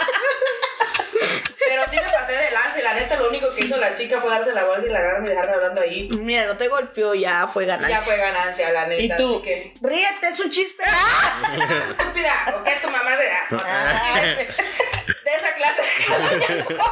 [2.74, 4.90] Sí y la neta lo único que hizo la chica fue darse la bolsa y
[4.90, 6.08] la agarrarme y dejarme hablando ahí.
[6.10, 7.98] Mira, no te golpeó, ya fue ganancia.
[7.98, 9.02] Ya fue ganancia, la neta.
[9.02, 9.34] ¿Y tú?
[9.36, 9.72] Así que...
[9.82, 10.84] Ríete, es un chiste.
[11.98, 15.82] Estúpida, ¿o qué tu mamá de, Ah, de esa clase?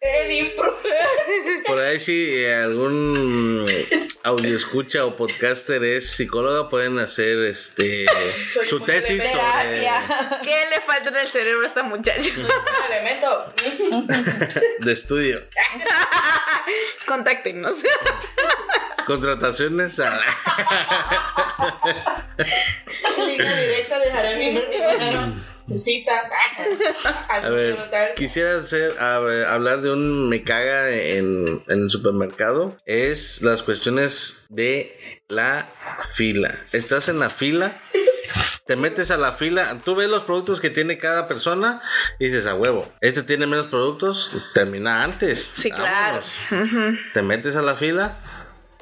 [0.00, 0.78] El impro.
[1.66, 3.66] Por ahí si eh, algún
[4.22, 8.06] audio escucha o podcaster es psicóloga pueden hacer este
[8.52, 9.80] Soy su tesis sobre.
[10.42, 12.30] ¿Qué le falta en el cerebro a esta muchacha?
[12.36, 13.52] Un elemento.
[14.80, 15.40] de estudio.
[17.06, 17.78] Contáctenos.
[19.06, 20.20] Contrataciones a
[23.26, 24.62] Línea directa dejaré mi
[25.70, 25.76] número.
[25.76, 26.12] Cita.
[27.28, 32.76] A ver, quisiera hacer, a ver, hablar de un me caga en, en el supermercado.
[32.84, 35.68] Es las cuestiones de la
[36.14, 36.58] fila.
[36.72, 37.72] Estás en la fila,
[38.66, 41.80] te metes a la fila, tú ves los productos que tiene cada persona
[42.18, 45.52] y dices a huevo, este tiene menos productos, termina antes.
[45.56, 46.22] Sí, claro.
[47.12, 48.18] Te metes a la fila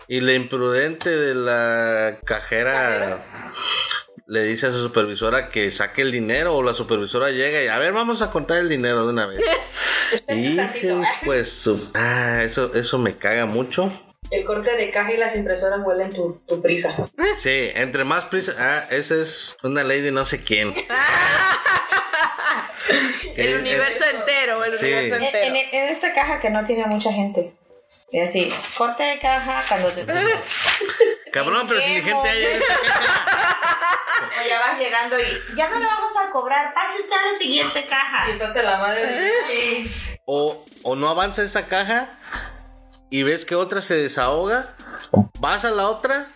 [0.06, 3.24] y la imprudente de la cajera
[4.28, 7.78] le dice a su supervisora que saque el dinero o la supervisora llega y a
[7.78, 9.40] ver vamos a contar el dinero de una vez.
[10.28, 11.02] y tantito.
[11.24, 13.90] pues su- ah, eso eso me caga mucho.
[14.30, 16.94] El corte de caja y las impresoras huelen tu, tu prisa.
[17.38, 20.74] Sí, entre más prisa, ah, esa es una ley de no sé quién.
[23.36, 24.86] El Eh, universo eh, entero, el sí.
[24.86, 25.46] universo En, entero.
[25.46, 27.52] en- en esta caja que no tiene mucha gente.
[28.10, 30.06] Y así, corte de caja cuando te.
[31.32, 33.98] Cabrón, pero si mi gente hay en esta caja.
[34.40, 36.72] O ya vas llegando y ya no le vamos a cobrar.
[36.72, 38.28] Pase usted a la siguiente caja.
[38.28, 39.32] Y estás hasta la madre.
[39.48, 39.90] Sí.
[40.24, 42.18] O, o no avanza esa caja
[43.10, 44.74] y ves que otra se desahoga,
[45.38, 46.28] vas a la otra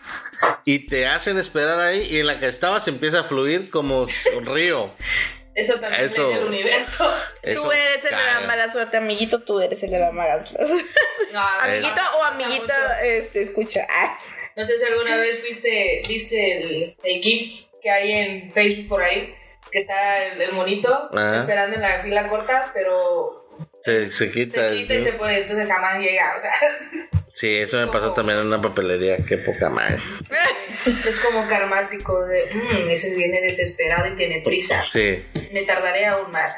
[0.65, 4.05] y te hacen esperar ahí y en la que estabas empieza a fluir como
[4.37, 4.91] un río.
[5.55, 6.29] Eso también Eso.
[6.31, 7.13] es del universo.
[7.43, 9.41] Eso Tú eres el de la mala suerte, amiguito.
[9.43, 10.85] Tú eres el de la mala suerte.
[11.31, 13.85] No, amiguito o amiguita, este, escucha.
[13.89, 14.17] Ah,
[14.55, 19.03] No sé si alguna vez viste, viste el, el GIF que hay en Facebook por
[19.03, 19.35] ahí,
[19.71, 21.41] que está el, el monito Ajá.
[21.41, 23.45] esperando en la fila corta, pero
[23.83, 24.69] Se, se quita.
[24.69, 25.03] se quita y ¿no?
[25.03, 26.33] se pone, entonces jamás llega.
[26.35, 26.53] O sea,
[27.33, 29.17] Sí, eso me pasó también en una papelería.
[29.25, 29.97] Qué poca madre.
[31.07, 34.83] es como karmático de, "Mm, ese viene desesperado y tiene prisa.
[34.87, 35.25] Sí.
[35.51, 36.55] Me tardaré aún más.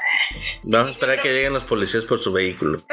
[0.62, 2.82] Vamos a esperar que lleguen los policías por su vehículo.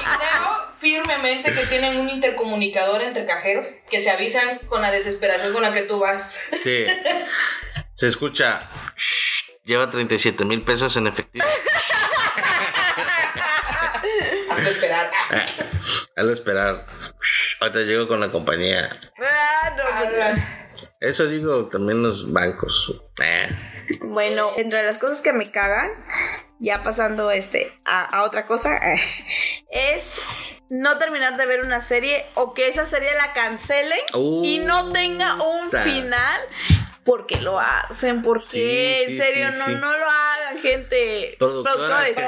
[0.00, 4.80] Y creo, y creo firmemente que tienen un intercomunicador entre cajeros que se avisan con
[4.80, 6.34] la desesperación con la que tú vas.
[6.62, 6.86] Sí.
[7.94, 8.60] Se escucha.
[8.96, 11.44] "Shh, Lleva 37 mil pesos en efectivo.
[14.50, 15.10] Hazlo esperar.
[16.18, 16.84] Hazlo esperar.
[17.60, 18.88] Ahorita llego con la compañía.
[19.18, 20.68] Ah, no, Ah,
[21.00, 22.94] Eso digo también los bancos.
[23.22, 23.48] Eh.
[24.02, 25.90] Bueno, entre las cosas que me cagan,
[26.58, 28.78] ya pasando este a, a otra cosa,
[29.70, 30.20] es
[30.70, 33.98] no terminar de ver una serie o que esa serie la cancelen
[34.44, 36.40] y no tenga un final.
[37.08, 39.04] Porque lo hacen, ¿por Sí, qué?
[39.06, 39.72] sí, en serio, sí, no, sí.
[39.76, 41.36] no lo hagan, gente.
[41.38, 42.14] Productores.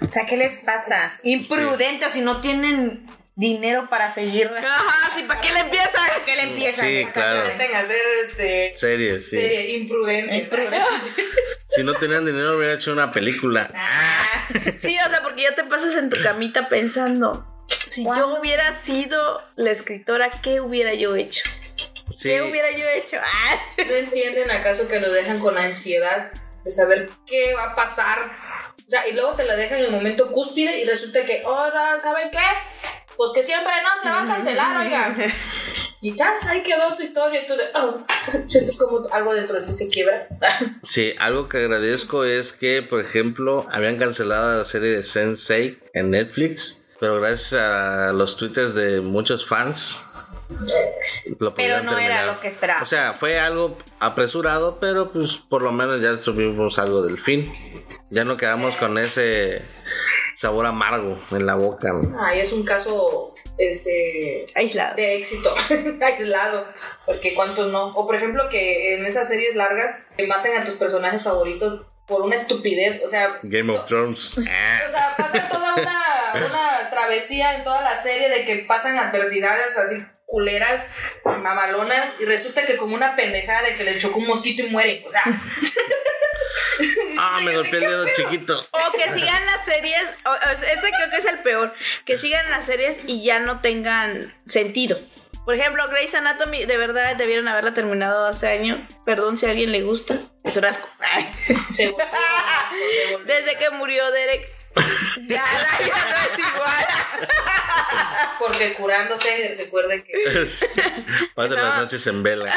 [0.00, 1.10] O sea, ¿qué les pasa?
[1.24, 4.48] Imprudentes si no tienen dinero para seguir.
[4.56, 6.08] Ajá, sí, ¿para qué le empiezan?
[6.24, 6.86] ¿Qué le empiezan?
[6.86, 7.40] Sí, claro.
[7.50, 8.76] Intenten hacer este.
[8.76, 9.36] Series, sí.
[9.36, 10.36] Serie imprudente.
[10.36, 10.78] Imprudente.
[11.68, 13.68] Si no tenían dinero, hubiera hecho una película.
[14.80, 19.42] Sí, o sea, porque ya te pasas en tu camita pensando, si yo hubiera sido
[19.56, 21.42] la escritora, ¿qué hubiera yo hecho?
[22.10, 22.28] Sí.
[22.30, 23.16] ¿Qué hubiera yo hecho?
[23.22, 23.82] Ah.
[23.86, 26.30] ¿No entienden acaso que lo dejan con la ansiedad
[26.64, 28.30] de saber qué va a pasar?
[28.86, 32.00] O sea, y luego te la dejan en el momento cúspide y resulta que, ahora,
[32.00, 32.38] ¿saben qué?
[33.16, 35.16] Pues que siempre no se va a cancelar, oigan.
[36.02, 38.04] Y ya, ahí quedó tu historia y tú de, oh,
[38.48, 40.26] sientes como algo dentro de ti se quiebra.
[40.82, 46.10] Sí, algo que agradezco es que, por ejemplo, habían cancelado la serie de Sensei en
[46.10, 50.02] Netflix, pero gracias a los twitters de muchos fans,
[51.56, 52.26] Pero no era terminar.
[52.26, 52.82] lo que esperaba.
[52.82, 57.50] O sea, fue algo apresurado, pero pues por lo menos ya tuvimos algo del fin.
[58.10, 59.62] Ya no quedamos con ese
[60.34, 61.92] sabor amargo en la boca.
[61.92, 62.16] ¿no?
[62.22, 64.96] Ay, es un caso, este, Aislado.
[64.96, 65.54] de éxito
[66.02, 66.64] aislado,
[67.06, 67.88] porque cuántos no.
[67.88, 72.22] O por ejemplo que en esas series largas te maten a tus personajes favoritos por
[72.22, 74.36] una estupidez, o sea, Game of Thrones.
[74.38, 76.59] O sea, pasa toda una, una
[77.00, 80.84] travesía en toda la serie de que pasan adversidades así culeras,
[81.24, 85.02] mamalonas, y resulta que como una pendejada de que le chocó un mosquito y muere,
[85.04, 85.22] o sea,
[87.18, 88.66] Ah, me golpeé el dedo chiquito.
[88.70, 91.74] O que sigan las series, o- o- este creo que es el peor,
[92.06, 94.98] que sigan las series y ya no tengan sentido.
[95.44, 98.78] Por ejemplo, Grey's Anatomy, de verdad debieron haberla terminado hace años.
[99.04, 100.18] Perdón si a alguien le gusta.
[100.44, 100.88] Es un asco.
[101.00, 101.28] Ay.
[101.72, 104.48] se volvió se volvió- Desde que murió Derek,
[105.28, 106.86] ya la vida no es igual.
[108.38, 110.48] porque curándose, recuerden que
[111.34, 112.52] Pasa las noches en vela.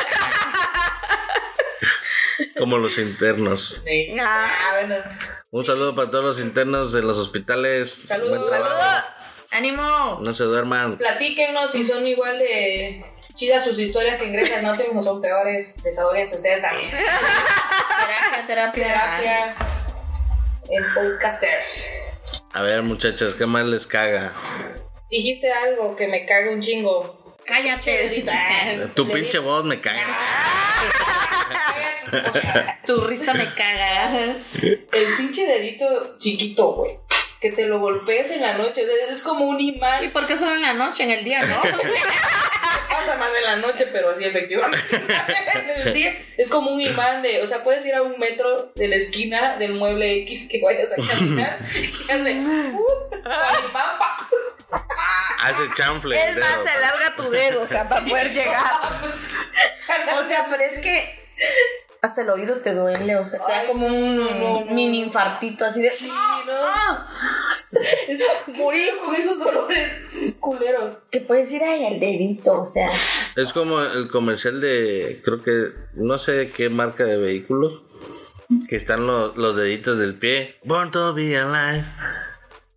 [2.57, 3.83] Como los internos.
[4.19, 4.95] Ah, bueno.
[5.51, 8.03] Un saludo para todos los internos de los hospitales.
[8.05, 8.51] Saludos.
[9.51, 10.19] ¡Ánimo!
[10.21, 10.97] No se duerman.
[10.97, 13.05] Platíquenos si son igual de
[13.35, 15.75] chidas sus historias que en Grey's Anatomy o son peores.
[15.83, 16.89] Desahóguense ustedes también.
[16.89, 18.83] Terapia, terapia.
[18.83, 19.82] Terapia
[20.69, 21.59] en podcaster.
[22.53, 24.33] A ver, muchachas, ¿qué más les caga?
[25.09, 27.35] Dijiste algo que me caga un chingo.
[27.45, 28.23] Cállate.
[28.95, 30.17] Tu pinche voz me caga.
[32.85, 34.37] Tu risa me caga.
[34.61, 36.91] El pinche dedito chiquito, güey.
[37.43, 38.87] Que te lo golpees en la noche.
[39.09, 40.09] Es como un ¿Y imán.
[40.13, 41.61] por qué solo en la noche, en el día, no?
[42.89, 44.95] Pasa más en la noche, pero así efectivamente.
[44.95, 47.43] en el día es como un imán de.
[47.43, 50.93] O sea, puedes ir a un metro de la esquina del mueble X que vayas
[50.93, 51.59] a caminar.
[51.75, 52.35] Y hace.
[52.35, 52.85] Uh.
[55.41, 56.15] Hace chanfle.
[56.15, 58.63] el Es más, se alarga tu dedo, o sea, para poder llegar.
[60.17, 61.27] O sea, pero es que
[62.03, 64.75] hasta el oído te duele, o sea, te da como un no, no, no.
[64.75, 65.89] mini infartito así de.
[65.89, 66.07] Sí,
[66.45, 66.53] ¿no?
[68.07, 70.01] Es morir con esos dolores
[70.39, 70.97] culeros.
[71.09, 72.89] Que puedes ir ahí al dedito, o sea.
[73.37, 77.81] Es como el comercial de, creo que, no sé de qué marca de vehículos,
[78.67, 80.59] que están los, los deditos del pie.
[80.65, 81.85] Born to be alive.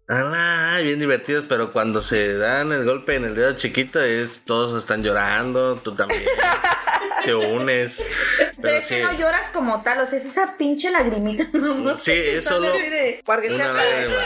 [0.08, 4.78] Alive, bien divertidos, pero cuando se dan el golpe en el dedo chiquito es todos
[4.80, 6.22] están llorando, tú también.
[7.24, 8.04] te unes.
[8.38, 11.44] Pero, Pero es sí, que no lloras como tal, o sea, es esa pinche lagrimita.
[11.52, 14.20] No, Sí, es solo- de- Porque una se- lágrima.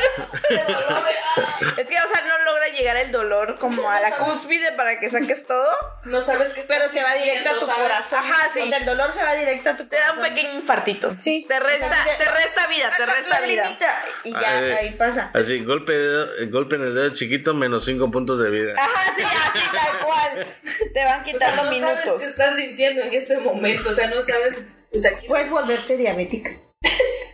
[1.78, 2.39] es que, o sea, no
[2.80, 5.68] llegar el dolor como a la cúspide para que saques todo.
[6.04, 7.74] No sabes qué Pero se va directo a tu ¿sabes?
[7.82, 8.18] corazón.
[8.18, 8.60] Ajá, sí.
[8.62, 11.14] O sea, el dolor se va directo a tu Te da un pequeño infartito.
[11.18, 11.44] Sí.
[11.46, 13.78] Te resta, O sea, te resta vida, te resta vida.
[14.24, 15.30] Y ya, Eh, ahí pasa.
[15.34, 18.74] Así, golpe, de dedo- golpe en el dedo chiquito, menos 5 puntos de vida.
[18.76, 20.46] Ajá, sí, así tal cual.
[20.94, 22.18] Te van O sea, quitando no sabes minutos.
[22.20, 23.90] qué estás sintiendo en ese momento.
[23.90, 24.64] O sea, no sabes.
[24.94, 26.50] O sea, ¿quieres, Puedes volverte diabética.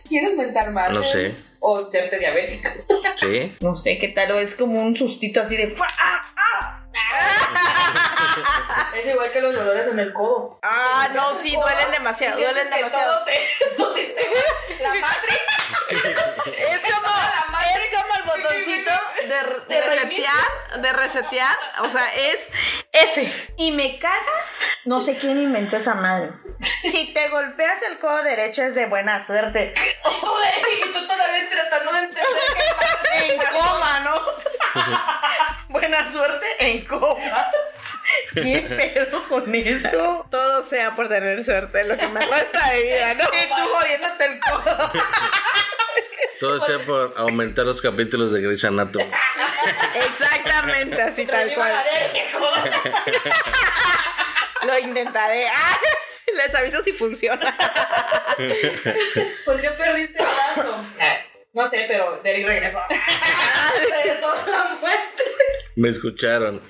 [0.07, 0.93] ¿quieres mentar mal?
[0.93, 1.33] No sé.
[1.59, 2.69] O serte diabético.
[3.17, 3.55] ¿Sí?
[3.61, 5.75] No sé qué tal, o es como un sustito así de.
[5.79, 6.86] ¡ah!
[8.93, 10.57] Es igual que los dolores en el codo.
[10.63, 13.13] Ah, no, sí, duelen demasiado, duelen demasiado.
[13.13, 13.47] todo te-
[14.83, 15.37] la matriz.
[15.89, 17.07] Es como,
[17.63, 18.91] es como el botoncito
[19.67, 22.39] De resetear, de resetear, o sea, es
[22.91, 23.53] ese.
[23.57, 24.45] Y me caga,
[24.85, 26.31] no sé quién inventó esa madre.
[26.81, 29.73] Si te golpeas el codo derecho es de buena suerte.
[30.05, 32.43] y tú todavía tratando de entender
[33.11, 34.21] que En coma, ¿no?
[35.69, 37.45] buena suerte en coma.
[38.33, 40.25] ¿Qué pedo con eso?
[40.31, 43.23] Todo sea por tener suerte, lo que me resta de vida, ¿no?
[43.25, 44.91] Y tú jodiéndote el codo.
[46.39, 49.09] Todo sea por aumentar los capítulos de Grey's Anatomy.
[49.95, 51.73] Exactamente, así tal cual.
[54.67, 55.47] Lo intentaré.
[55.47, 55.79] Ah,
[56.35, 57.55] Les aviso si funciona.
[59.45, 60.85] ¿Por qué perdiste el brazo?
[61.57, 62.79] No sé, pero Derek regresó.
[62.89, 65.23] regresó de la muerte.
[65.75, 66.61] Me escucharon.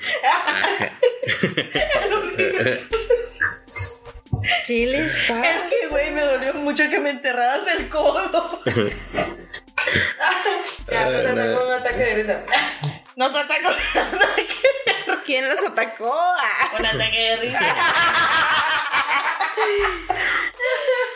[4.65, 5.41] ¿Qué les pasa?
[5.41, 8.61] Es que, güey, me dolió mucho que me enterraras el codo.
[10.89, 12.45] Ya, pues atacó un ataque de risa.
[13.15, 13.69] Nos atacó
[15.25, 16.13] ¿Quién los atacó?
[16.13, 16.71] Ah.
[16.79, 17.59] un ataque de risa.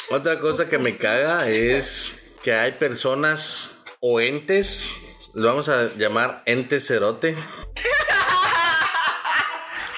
[0.09, 3.61] Otra cosa que me caga es que hay personas
[4.02, 4.97] o entes,
[5.34, 7.36] los vamos a llamar entes cerote,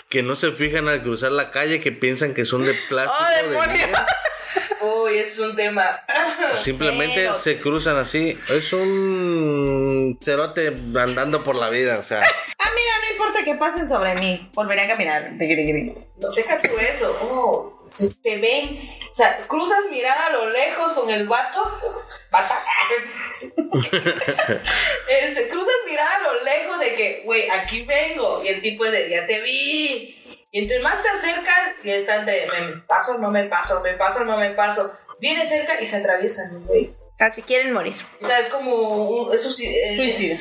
[0.10, 3.34] que no se fijan al cruzar la calle, que piensan que son de plástico, ¡Oh,
[3.34, 3.90] de demonios!
[3.90, 4.06] vidrio.
[4.82, 6.02] Uy, ese es un tema.
[6.54, 8.38] Simplemente se cruzan así.
[8.50, 12.24] Es un cerote andando por la vida, o sea.
[12.66, 14.50] Ah, mira, no importa que pasen sobre mí.
[14.54, 15.34] Volveré a caminar.
[15.34, 17.18] No, deja tú eso.
[17.22, 17.83] Oh,
[18.22, 18.90] te ven.
[19.12, 21.62] O sea, cruzas mirada a lo lejos con el vato.
[22.32, 22.64] Bata.
[25.08, 28.44] este, cruzas mirada a lo lejos de que, güey, aquí vengo.
[28.44, 30.20] Y el tipo es de, ya te vi.
[30.52, 34.24] Y entre más te acercas, y está entre, me paso, no me paso, me paso,
[34.26, 34.92] no me paso.
[35.20, 36.94] Viene cerca y se atraviesan, güey.
[37.20, 37.96] Así quieren morir.
[38.22, 39.68] O sea, es como un, eso sí.
[39.68, 40.40] eh, Suicida.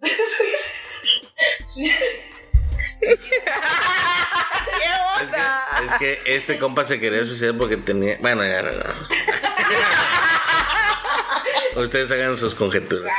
[3.00, 3.54] Suicida.
[4.78, 5.42] ¿Qué Es que,
[5.84, 5.94] es
[6.24, 8.16] que este compa se quería suicidar porque tenía.
[8.20, 8.84] Bueno, ya, no, no.
[11.82, 13.12] Ustedes hagan sus conjeturas.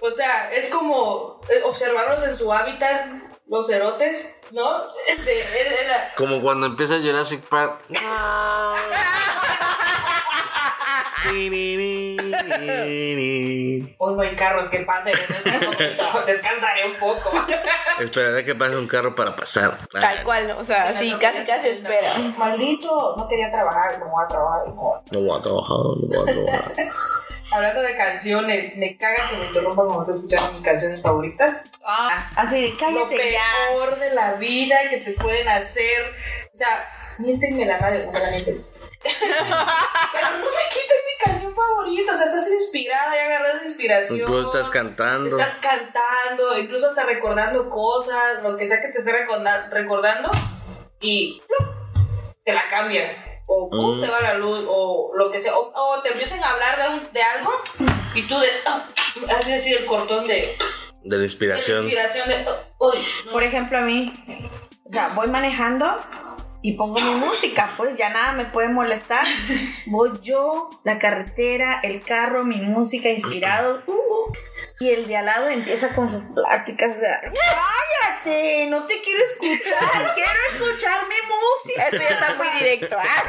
[0.00, 3.06] O sea, es como eh, observarlos en su hábitat,
[3.48, 4.82] los cerotes, ¿no?
[5.24, 7.80] De- la- Como cuando empieza Jurassic Park.
[13.98, 16.04] Hoy no hay carros que pasen en este momento.
[16.26, 17.30] Descansaré un poco.
[18.00, 19.78] Esperaré que pase un carro para pasar.
[19.90, 20.58] Tal cual, ¿no?
[20.58, 22.12] o sea, sí, casi casi espera.
[22.36, 24.68] Maldito, no quería trabajar, no voy a trabajar.
[24.68, 25.02] no.
[25.10, 26.72] No voy a trabajar, no voy a trabajar.
[27.52, 31.62] Hablando de canciones, me caga que me interrumpan cuando estoy escuchando mis canciones favoritas.
[31.84, 33.40] Ah, así de Lo cállate ya.
[33.70, 36.12] peor de la vida que te pueden hacer.
[36.52, 38.64] O sea, miéntenme la madre, no la mienten.
[40.12, 42.12] Pero no me quiten mi canción favorita.
[42.12, 44.20] O sea, estás inspirada, ya agarras inspiración.
[44.20, 45.38] Incluso estás cantando.
[45.38, 50.30] Estás cantando, incluso hasta recordando cosas, lo que sea que te esté recorda- recordando,
[51.00, 51.40] y
[52.44, 53.14] te la cambian.
[53.48, 53.96] O ¡pum!
[53.96, 54.00] Mm.
[54.00, 55.56] se va la luz, o lo que sea.
[55.56, 57.52] O, o te empiezan a hablar de, un- de algo,
[58.14, 58.48] y tú de.
[58.66, 58.82] ah,
[59.36, 60.56] haces así el cortón de, De
[61.04, 61.82] la de la inspiración.
[61.84, 62.44] inspiración de.
[62.78, 62.92] oh,
[63.26, 63.32] no.
[63.32, 64.12] Por ejemplo, a mí,
[64.84, 65.96] o sea, voy manejando
[66.66, 69.24] y pongo mi música, pues ya nada me puede molestar.
[69.86, 73.84] Voy yo, la carretera, el carro, mi música inspirado.
[73.86, 74.32] uh, uh,
[74.80, 76.96] y el de al lado empieza con sus pláticas.
[76.96, 81.84] O sea, cállate, no te quiero escuchar, quiero escuchar mi música.
[81.84, 82.96] Esto ya está muy directo.
[82.98, 83.24] ah.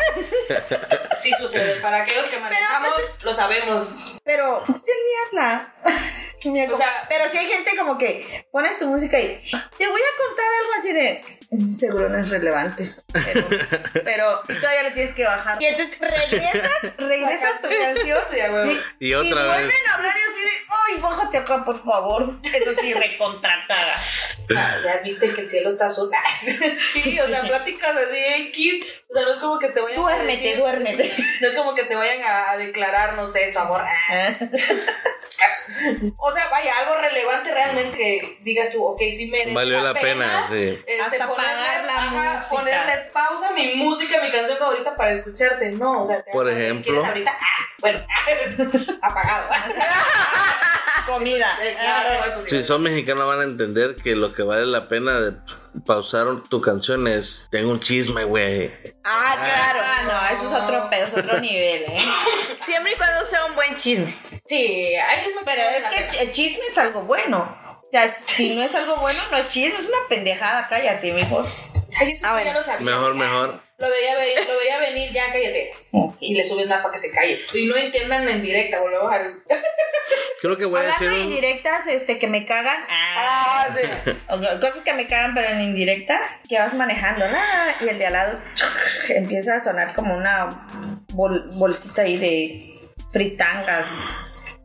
[1.19, 1.79] Sí sucede.
[1.81, 4.19] Para aquellos que manejamos, lo sabemos.
[4.23, 4.95] Pero pues, él
[5.33, 5.73] ni habla.
[6.45, 6.75] Ni algo.
[6.75, 9.41] O sea- pero si hay gente como que pones tu música y
[9.77, 11.36] te voy a contar algo así de "Mm,
[11.73, 12.93] seguro no es relevante.
[13.13, 13.47] Pero,
[14.03, 15.61] pero todavía le tienes que bajar.
[15.61, 18.19] Y entonces regresas, regresas tu canción.
[18.31, 19.53] Sí, a sí, Y otra vez.
[19.53, 22.39] vuelven a hablar y así de ay, bájate acá, por favor.
[22.43, 23.93] Eso sí, recontratada.
[24.55, 26.09] Ah, ya viste que el cielo está azul.
[26.93, 28.17] sí, o sea, pláticas así
[28.49, 28.85] X.
[29.09, 30.57] O sea, no es como que te vayan a Duérmete, decir.
[30.57, 31.13] duérmete.
[31.41, 33.83] No es como que te vayan a, a declarar, no sé, su amor.
[35.39, 39.93] Ah, O sea, vaya, algo relevante realmente que digas tú, ok, sí merece Valió la
[39.93, 40.79] pena, sí.
[40.85, 42.09] este, Hasta ponerle, pagar la ajá,
[42.39, 42.49] música.
[42.49, 45.71] ponerle pausa a mi música, mi canción favorita para escucharte.
[45.71, 46.83] No, o sea, te Por ejemplo.
[46.93, 47.31] ¿quieres ahorita?
[47.31, 47.99] Ah, bueno,
[49.01, 49.49] apagado.
[51.05, 51.57] Comida.
[52.47, 55.33] Si son mexicanos van a entender que lo que vale la pena de
[55.85, 58.73] pausar tu canción es tengo un chisme, güey.
[59.03, 59.79] Ah, claro.
[59.83, 61.99] Ah, no, eso es otro pedo, es otro nivel, ¿eh?
[62.63, 64.15] Siempre y cuando sea un buen chisme.
[64.45, 67.57] Sí, hay chisme Pero es que el chisme es algo bueno.
[67.85, 71.45] O sea, si no es algo bueno, no es chisme, es una pendejada, cállate, mejor.
[71.99, 72.53] Ay, eso Ah, ya bueno.
[72.53, 72.85] lo sabía.
[72.85, 73.19] Mejor, ya.
[73.19, 73.61] mejor.
[73.77, 75.71] Lo veía, venir, lo veía venir, ya cállate.
[76.21, 77.39] Y le subes más para que se calle.
[77.53, 79.43] Y no entiendan en directa, volvemos al.
[80.41, 81.31] Creo que voy a Hablando hacer un...
[81.31, 82.77] indirectas, este, que me cagan.
[82.89, 84.11] Ah, sí.
[84.29, 87.37] O Cosas que me cagan, pero en indirecta, que vas manejando, ¿no?
[87.81, 88.39] y el de al lado
[89.09, 90.67] empieza a sonar como una
[91.13, 92.79] bol- bolsita ahí de
[93.11, 93.87] fritangas,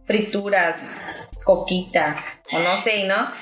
[0.06, 0.96] frituras,
[1.44, 2.16] coquita,
[2.52, 3.32] o no sé, ¿no?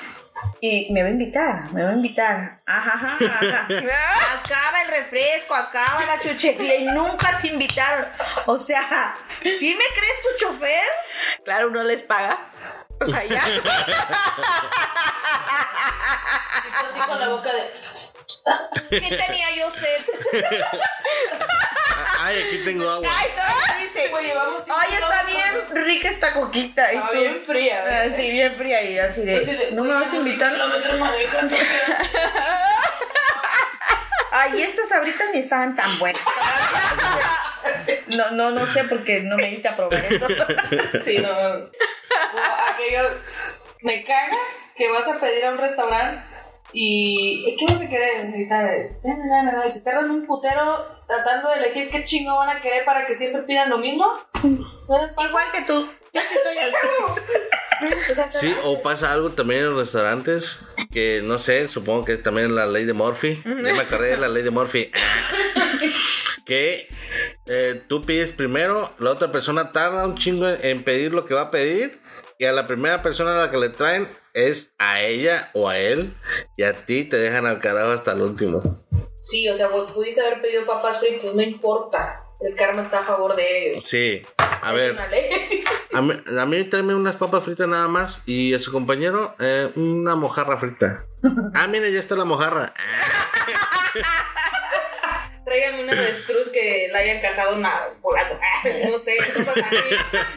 [0.62, 2.58] Y me va a invitar, me va a invitar.
[2.66, 3.66] Ajá, ajá, ajá.
[4.44, 8.06] Acaba el refresco, acaba la chuchería y nunca te invitaron.
[8.44, 10.84] O sea, ¿sí me crees tu chofer?
[11.44, 12.50] Claro, uno les paga.
[13.00, 13.42] O sea, ya.
[16.78, 17.70] Así con la boca de.
[18.90, 20.04] ¿Qué tenía yo sed?
[22.23, 23.09] Ay, aquí tengo agua.
[23.16, 23.43] Ay, no,
[23.83, 24.09] dice.
[24.11, 26.87] Pues cinco Ay, está bien rica esta coquita.
[26.91, 27.79] Tú- bien fría.
[27.81, 28.16] Ah, ¿verdad?
[28.16, 29.37] Sí, bien fría y así de.
[29.39, 30.53] Así de, ¿No me "Güey, vas a invitar?
[30.53, 31.57] cinco kilómetros manejando.
[34.33, 36.23] Ay, estas sabritas ni estaban tan buenas.
[38.16, 40.27] No, no, no sé porque no me diste a probar eso.
[41.01, 41.31] Sí, no.
[41.33, 43.21] Aquello.
[43.83, 44.37] Me caga
[44.77, 46.23] que vas a pedir a un restaurante
[46.73, 47.45] y.
[47.47, 48.33] ¿y ¿Qué vas a querer?
[48.37, 48.66] Y tal,
[49.05, 52.57] na, na, na, na, y se tardan un putero tratando de elegir qué chingo van
[52.57, 54.07] a querer para que siempre pidan lo mismo.
[54.43, 55.29] ¿No pasa?
[55.29, 55.91] Igual que tú.
[58.39, 62.53] Sí, o pasa algo también en los restaurantes que no sé, supongo que también es
[62.53, 63.43] la ley de Murphy.
[63.43, 64.91] Ya me acordé de la ley de Murphy.
[66.45, 66.89] que
[67.47, 71.43] eh, tú pides primero, la otra persona tarda un chingo en pedir lo que va
[71.43, 72.01] a pedir
[72.39, 75.78] y a la primera persona a la que le traen es a ella o a
[75.78, 76.14] él
[76.57, 78.78] y a ti te dejan al carajo hasta el último.
[79.22, 82.16] Sí, o sea, vos pudiste haber pedido papas fritas, no importa.
[82.41, 83.85] El karma está a favor de ellos.
[83.85, 85.62] Sí, a Es ver, una ley.
[85.93, 89.70] a mí, a mí tráeme unas papas fritas nada más y a su compañero eh,
[89.76, 91.05] una mojarra frita.
[91.55, 92.72] Ah, mire, ya está la mojarra.
[95.51, 98.38] Tráigame una avestruz que la hayan cazado nada, volando.
[98.88, 99.76] No sé, cosas así,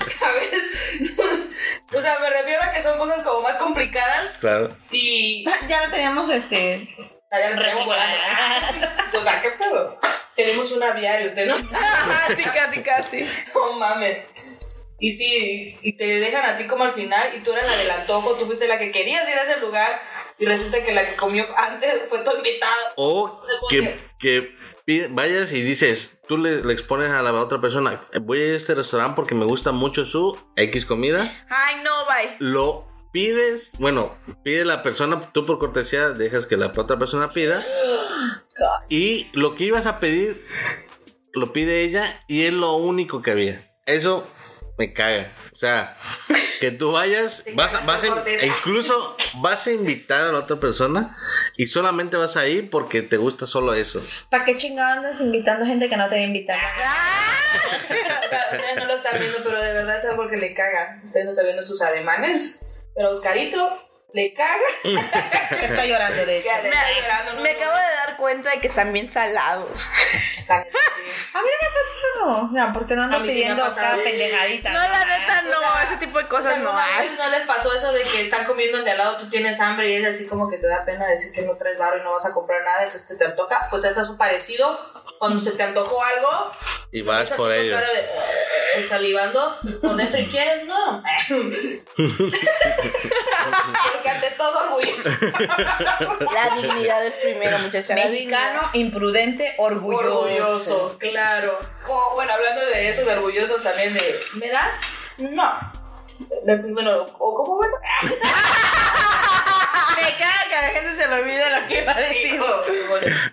[0.20, 1.08] ¿sabes?
[1.94, 4.76] O sea, me refiero a que son cosas como más complicadas Claro.
[4.90, 5.46] y.
[5.68, 6.90] Ya lo teníamos este.
[6.98, 8.18] Lo traemos volando.
[9.20, 10.00] O sea, ¿qué pedo?
[10.36, 11.54] Tenemos un aviario, usted no
[12.28, 13.30] Casi, casi, casi.
[13.54, 14.28] No mames.
[15.00, 17.92] Y sí, y te dejan a ti como al final y tú eras la del
[17.92, 20.02] antojo, tú fuiste la que querías ir a ese lugar
[20.40, 22.94] y resulta que la que comió antes fue tu invitada.
[22.96, 23.40] O
[23.70, 24.54] que,
[25.12, 28.58] vayas y dices, tú le, le expones a la otra persona, voy a ir a
[28.58, 31.46] este restaurante porque me gusta mucho su X comida.
[31.50, 32.36] Ay, no, bye.
[32.40, 37.66] Lo pides, bueno, pide la persona, tú por cortesía dejas que la otra persona pida.
[38.88, 40.46] Y lo que ibas a pedir,
[41.34, 43.68] lo pide ella y es lo único que había.
[43.88, 44.28] Eso
[44.78, 45.32] me caga.
[45.52, 45.96] O sea,
[46.60, 51.18] que tú vayas, vas, vas a, incluso vas a invitar a la otra persona
[51.58, 54.06] y solamente vas a ir porque te gusta solo eso.
[54.30, 56.60] ¿Para qué chingado andas invitando gente que no te va a invitar?
[57.94, 61.02] O sea, ustedes no lo están viendo, pero de verdad es algo que le caga.
[61.06, 62.62] Ustedes no están viendo sus ademanes,
[62.96, 63.78] pero Oscarito
[64.14, 64.60] le caga.
[65.62, 66.48] Está llorando, de hecho.
[66.48, 67.42] Ya le está llorando, ¿no?
[67.42, 69.82] Me acabo de dar cuenta de que están bien salados.
[69.82, 70.44] Sí.
[70.50, 70.64] A mí
[71.34, 72.48] no me ha pasado.
[72.50, 73.88] O sea, porque no A ando sí me pidiendo pasado.
[73.92, 74.70] cada pendejadita.
[74.72, 75.58] No, la neta, no.
[75.58, 77.16] O sea, ese tipo de O cosas sea, no ¿alguna hay.
[77.18, 79.96] no les pasó eso de que están comiendo de al lado, tú tienes hambre y
[79.96, 82.26] es así como que te da pena decir que no traes barro y no vas
[82.26, 83.68] a comprar nada, entonces te, te antoja?
[83.70, 84.92] Pues es un parecido.
[85.20, 86.52] Cuando se te antojó algo,
[86.92, 87.78] Y vas por ello.
[87.78, 87.84] de,
[88.76, 91.02] eh, salivando por dentro y quieres, no.
[94.04, 95.10] Porque ante todo orgulloso.
[96.34, 97.96] La dignidad es primero, muchachos.
[97.96, 100.20] Mexicano, imprudente, orgulloso.
[100.20, 101.58] Orgulloso, claro.
[102.16, 104.82] Bueno, hablando de eso, de orgulloso también de, ¿me das?
[105.20, 105.54] No.
[106.44, 107.72] De- Bueno, ¿o cómo ves?
[109.96, 112.40] Me caga que a la gente se le olvide lo que iba a decir.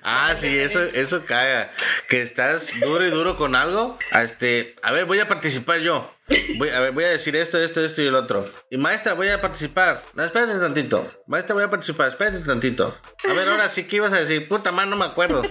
[0.03, 1.73] Ah, sí, eso, eso caga.
[2.09, 3.99] Que estás duro y duro con algo.
[4.13, 6.11] a Este, a ver, voy a participar yo.
[6.59, 8.51] Voy, a ver, voy a decir esto, esto, esto y el otro.
[8.71, 10.03] Y maestra, voy a participar.
[10.15, 11.13] No, espérate tantito.
[11.27, 12.09] Maestra, voy a participar.
[12.09, 12.99] Espérate tantito.
[13.29, 14.49] A ver, ahora sí, ¿qué ibas a decir?
[14.49, 15.43] Puta madre, no me acuerdo.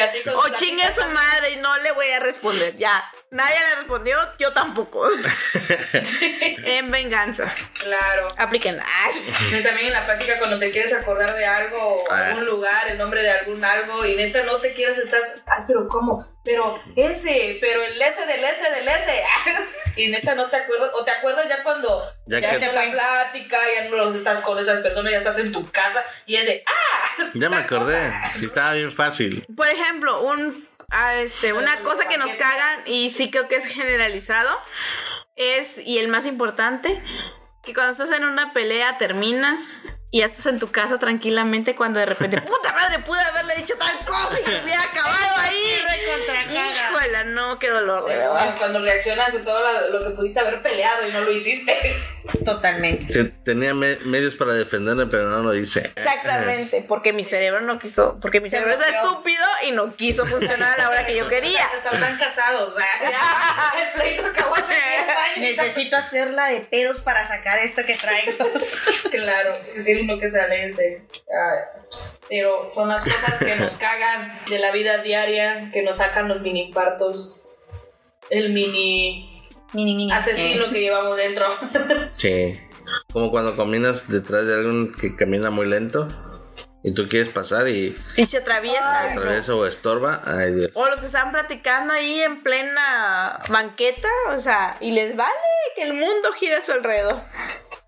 [0.00, 2.74] Y así con O sus chingue a su madre y no le voy a responder.
[2.76, 3.04] Ya.
[3.30, 5.08] Nadie le respondió, yo tampoco.
[6.64, 7.52] en venganza.
[7.80, 8.28] Claro.
[8.36, 8.80] Apliquen.
[8.80, 9.62] Ay.
[9.62, 12.28] También en la práctica cuando te quieres acordar de algo, o Ah.
[12.28, 15.86] algún lugar, el nombre de algún algo, y neta no te quieres, estás, ay, pero
[15.88, 16.26] ¿cómo?
[16.44, 19.22] Pero ese, pero el ese del ese del ese.
[19.96, 23.58] Y neta no te acuerdas, o te acuerdas ya cuando Ya ya, que- la plática,
[23.74, 26.89] ya no estás con esas personas, ya estás en tu casa, y es de, ah,
[27.34, 28.12] Ya me acordé.
[28.36, 29.44] Sí, estaba bien fácil.
[29.56, 33.66] Por ejemplo, un, ah, este, una cosa que nos cagan y sí creo que es
[33.66, 34.58] generalizado
[35.36, 37.02] es, y el más importante,
[37.62, 39.74] que cuando estás en una pelea terminas
[40.12, 43.74] y ya estás en tu casa tranquilamente cuando de repente, puta madre, pude haberle dicho
[43.78, 45.80] tal cosa y se hubiera acabado ahí.
[46.50, 48.54] Híjole, no, qué dolor, de verdad.
[48.58, 51.72] Cuando reaccionas de todo lo, lo que pudiste haber peleado y no lo hiciste.
[52.44, 53.24] Totalmente.
[53.44, 55.92] Tenía me- medios para defenderme, pero no lo hice.
[55.96, 60.26] Exactamente, porque mi cerebro no quiso, porque mi Se cerebro es estúpido y no quiso
[60.26, 61.68] funcionar a la hora que yo quería.
[61.76, 65.38] Están tan casados, o sea, ya, el pleito acabó hace 10 años.
[65.38, 68.44] Necesito hacerla de pedos para sacar esto que traigo.
[69.10, 69.52] Claro,
[70.02, 71.02] uno que salirse.
[71.12, 71.58] Ay,
[72.28, 76.40] Pero son las cosas que nos cagan de la vida diaria, que nos sacan los
[76.40, 77.42] mini infartos,
[78.30, 79.26] el mini
[79.72, 80.10] Mini, mini.
[80.12, 81.46] asesino que llevamos dentro.
[82.14, 82.52] Sí.
[83.12, 86.08] Como cuando caminas detrás de alguien que camina muy lento
[86.82, 89.10] y tú quieres pasar y Y se atraviesa.
[89.12, 90.22] atraviesa o estorba.
[90.24, 90.70] Ay, Dios.
[90.74, 95.34] O los que están platicando ahí en plena banqueta, o sea, y les vale
[95.76, 97.22] que el mundo gire a su alrededor.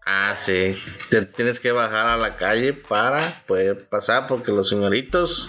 [0.04, 0.76] Ah, sí.
[1.10, 5.46] Te tienes que bajar a la calle para poder pasar porque los señoritos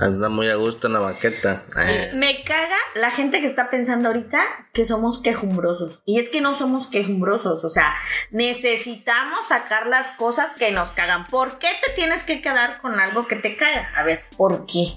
[0.00, 1.64] andan muy a gusto en la banqueta.
[1.74, 2.10] Ay.
[2.14, 4.42] Me caga la gente que está pensando ahorita
[4.72, 6.00] que somos quejumbrosos.
[6.04, 7.64] Y es que no somos quejumbrosos.
[7.64, 7.94] O sea,
[8.30, 11.24] necesitamos sacar las cosas que nos cagan.
[11.24, 13.90] ¿Por qué te tienes que quedar con algo que te caga?
[13.96, 14.94] A ver, ¿por qué?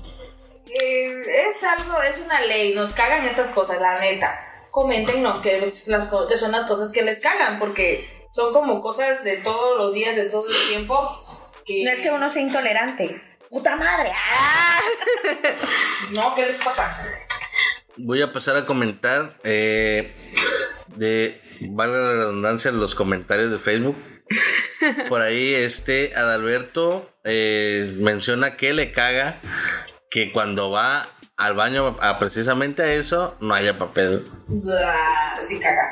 [0.68, 4.40] Eh, es algo, es una ley, nos cagan estas cosas, la neta.
[4.70, 9.24] Comenten no, que, las, que son las cosas que les cagan, porque son como cosas
[9.26, 11.24] de todos los días, de todo el tiempo.
[11.66, 13.31] Que, No es que uno sea intolerante.
[13.52, 14.10] ¡Puta madre!
[14.16, 14.80] ¡Ah!
[16.16, 16.98] No, ¿qué les pasa?
[17.98, 20.14] Voy a pasar a comentar eh,
[20.96, 23.98] de, valga la redundancia, los comentarios de Facebook.
[25.10, 29.40] Por ahí este Adalberto eh, menciona que le caga
[30.10, 31.08] que cuando va
[31.42, 34.24] al baño a precisamente a eso no haya papel.
[35.42, 35.90] Sí caga.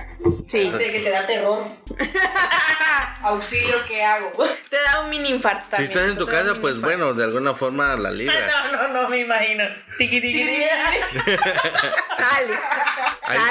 [0.47, 0.69] Sí.
[0.69, 1.63] De que te da terror.
[3.23, 4.31] Auxilio, ¿qué hago?
[4.69, 5.75] Te da un mini infarto.
[5.77, 6.81] Si estás en tu casa, pues infarto.
[6.97, 8.39] bueno, de alguna forma la libras.
[8.71, 9.63] No, no, no me imagino.
[9.97, 11.31] Tiqui, tiqui, tiqui.
[12.17, 12.59] Sales.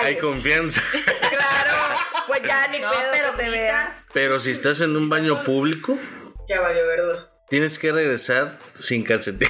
[0.05, 0.81] Hay, confianza.
[0.93, 1.99] Claro.
[2.29, 4.07] Pues ya ni No, pedo pero te veas.
[4.13, 5.97] Pero si estás en un baño público,
[6.49, 7.29] Ya valió, verdad.
[7.49, 9.49] tienes que regresar sin calcetín.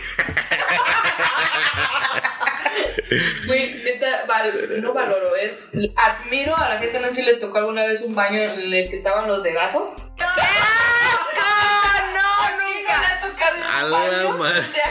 [3.46, 5.64] Güey, neta, val- no valoro, es.
[5.96, 8.88] Admiro a la gente, no sé si les tocó alguna vez un baño en el
[8.90, 10.12] que estaban los dedazos.
[10.16, 11.42] ¡Qué asco!
[12.14, 14.36] No, ¿A quién le ha tocado un la baño?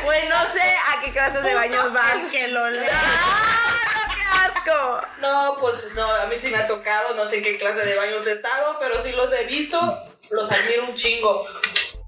[0.05, 2.15] Güey, no sé a qué clases de baños vas.
[2.31, 2.89] que lo lea.
[2.91, 4.21] ¡Ah, qué
[4.61, 4.99] asco!
[5.21, 7.95] No, pues no, a mí sí me ha tocado, no sé en qué clase de
[7.95, 11.45] baños he estado, pero sí los he visto, los admiro un chingo.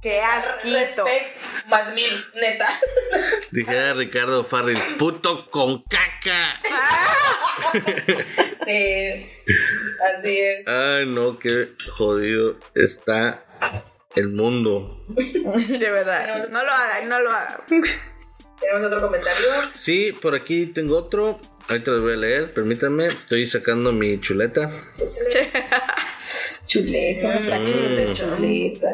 [0.02, 1.04] ¡Qué asquito!
[1.06, 1.38] Respect
[1.68, 2.68] más mil, neta.
[3.52, 6.60] Dijera Ricardo Farrell, puto con caca.
[8.66, 9.32] Sí,
[10.14, 10.68] así es.
[10.68, 13.45] Ay, no, qué jodido está
[14.16, 15.04] el mundo.
[15.08, 16.47] De verdad.
[16.50, 17.62] No lo hagan, no lo hagan.
[18.60, 19.47] Tenemos otro comentario.
[19.74, 21.39] Sí, por aquí tengo otro.
[21.68, 23.08] Ahorita los voy a leer, permítanme.
[23.08, 24.70] Estoy sacando mi chuleta.
[26.70, 28.13] Chuleta, la Mm.
[28.13, 28.88] chuleta.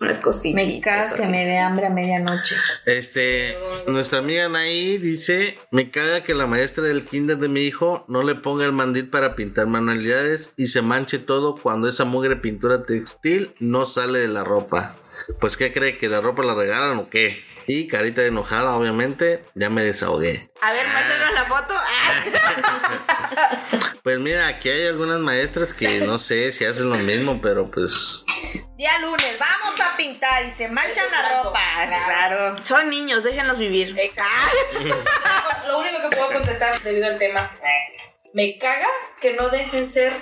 [0.00, 0.56] Unas costillas.
[0.56, 2.56] Me caga que me dé hambre a medianoche.
[2.86, 3.56] Este,
[3.86, 8.24] nuestra amiga Anaí dice, me caga que la maestra del kinder de mi hijo no
[8.24, 12.82] le ponga el mandil para pintar manualidades y se manche todo cuando esa mugre pintura
[12.84, 14.96] textil no sale de la ropa.
[15.40, 15.96] Pues, ¿qué cree?
[15.96, 17.38] ¿Que la ropa la regalan o qué?
[17.66, 20.50] Y carita de enojada, obviamente, ya me desahogué.
[20.60, 21.74] A ver, muéstranos la foto.
[24.04, 28.22] Pues mira, aquí hay algunas maestras que no sé si hacen lo mismo, pero pues...
[28.76, 31.58] Día lunes, vamos a pintar y se manchan la ropa.
[31.86, 32.04] claro.
[32.04, 32.64] Claro.
[32.66, 33.98] Son niños, déjenlos vivir.
[33.98, 35.02] Exacto.
[35.68, 37.50] Lo único que puedo contestar debido al tema,
[38.34, 38.88] me caga
[39.22, 40.12] que no dejen ser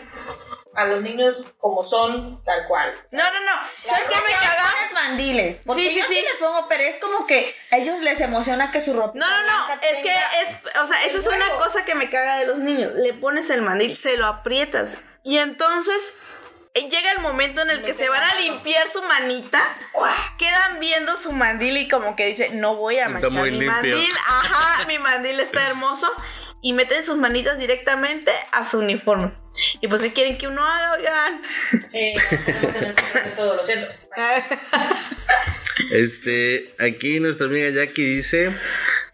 [0.75, 2.93] a los niños como son, tal cual.
[3.11, 3.53] No, no, no.
[3.87, 4.75] ¿Sabes qué me Son caga?
[4.81, 5.61] unos mandiles.
[5.67, 6.15] Porque Sí, sí, yo sí.
[6.15, 6.21] sí.
[6.23, 9.13] les pongo, pero es como que a ellos les emociona que su ropa.
[9.15, 12.37] No, no, no, es que es, o sea, esa es una cosa que me caga
[12.37, 12.93] de los niños.
[12.95, 16.15] Le pones el mandil, se lo aprietas y entonces
[16.75, 19.63] eh, llega el momento en el que se van a limpiar su manita,
[20.39, 23.71] quedan viendo su mandil y como que dice, no voy a manchar mi limpio.
[23.73, 26.11] mandil, ajá, mi mandil está hermoso
[26.63, 29.33] y meten sus manitas directamente a su uniforme.
[29.81, 30.93] Y pues, ¿qué quieren que uno haga?
[30.93, 31.43] Oigan.
[31.89, 32.15] Sí,
[33.37, 33.89] todo, lo siento.
[35.91, 38.55] Este, aquí nuestra amiga Jackie dice,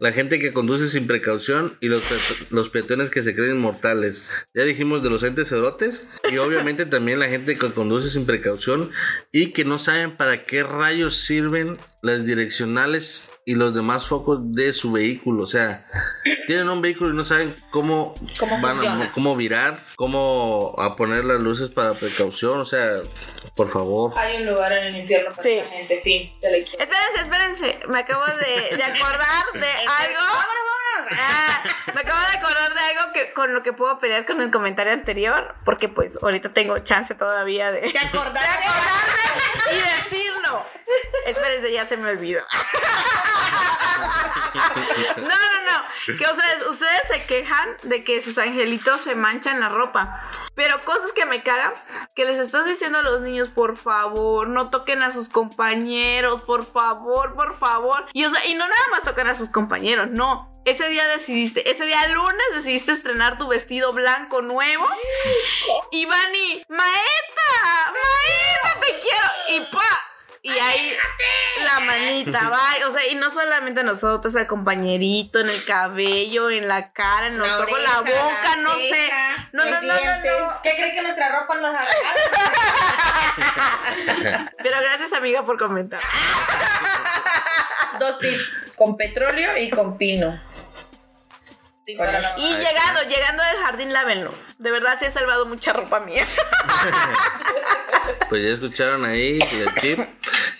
[0.00, 2.02] la gente que conduce sin precaución y los,
[2.50, 4.28] los peatones que se creen inmortales.
[4.54, 8.90] Ya dijimos de los entes erotes y obviamente también la gente que conduce sin precaución
[9.32, 14.72] y que no saben para qué rayos sirven las direccionales y los demás focos de
[14.72, 15.42] su vehículo.
[15.42, 15.86] O sea,
[16.46, 21.24] tienen un vehículo y no saben cómo, ¿Cómo van a, cómo virar, cómo a poner
[21.24, 22.60] las luces para precaución.
[22.60, 22.88] O sea,
[23.56, 24.12] por favor.
[24.16, 25.50] Hay un lugar en el infierno para Sí.
[25.54, 26.84] esa gente, fin de la historia.
[26.84, 27.80] Espérense, espérense.
[27.88, 30.20] Me acabo de, de acordar de algo.
[31.10, 31.62] Ah,
[31.94, 34.92] me acabo de acordar de algo que con lo que puedo pelear con el comentario
[34.92, 35.54] anterior.
[35.64, 38.40] Porque pues ahorita tengo chance todavía de, ¿Te acordaste?
[38.40, 40.62] de acordarme y decirlo.
[41.26, 42.42] Espérense, ya se me olvidó.
[45.16, 46.16] No, no, no.
[46.16, 50.22] Que ustedes, ustedes se quejan de que sus angelitos se manchan la ropa.
[50.54, 51.72] Pero cosas que me cagan,
[52.14, 56.66] que les estás diciendo a los niños, por favor, no toquen a sus compañeros, por
[56.66, 58.06] favor, por favor.
[58.12, 60.52] Y, o sea, y no nada más tocan a sus compañeros, no.
[60.64, 64.86] Ese día decidiste, ese día lunes decidiste estrenar tu vestido blanco nuevo.
[65.90, 69.28] Y van y, maeta, maeta, te quiero.
[69.48, 70.17] Y pa.
[70.42, 70.96] Y ahí
[71.64, 72.88] la manita, va.
[72.88, 77.38] O sea, y no solamente nosotros, al compañerito, en el cabello, en la cara, en
[77.38, 79.48] los La ojos, la oreja, boca, la no ceja, sé.
[79.52, 80.32] No, los no, no, no, dientes.
[80.40, 80.62] no.
[80.62, 81.90] ¿Qué creen que nuestra ropa nos regala?
[84.62, 86.00] Pero gracias, amiga, por comentar.
[87.98, 88.42] Dos tips,
[88.76, 90.40] con petróleo y con pino.
[91.86, 94.32] Y llegando, llegando del jardín, lávenlo.
[94.58, 96.26] De verdad, sí he salvado mucha ropa mía.
[98.30, 99.98] Pues ya escucharon ahí el tip.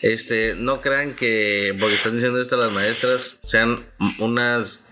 [0.03, 3.85] Este, no crean que porque están diciendo esto las maestras sean
[4.19, 4.85] unas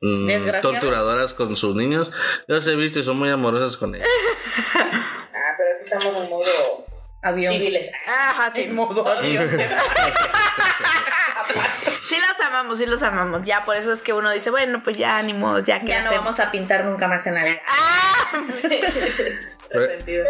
[0.00, 0.28] mm,
[0.60, 2.10] torturadoras con sus niños.
[2.48, 4.08] Yo los he visto y son muy amorosas con ellos.
[5.34, 6.86] Ah, pero aquí estamos en modo
[7.22, 7.52] Avión.
[7.52, 7.90] civiles.
[8.06, 8.62] Ajá, sí.
[8.62, 9.50] En modo avión.
[12.04, 13.42] Sí los amamos, sí los amamos.
[13.44, 16.02] Ya, por eso es que uno dice, bueno, pues ya, ni modo, ya que Ya
[16.02, 17.62] no vamos a pintar nunca más en la vida.
[17.66, 18.12] ¡Ah!
[19.72, 20.24] Pero- Sentido.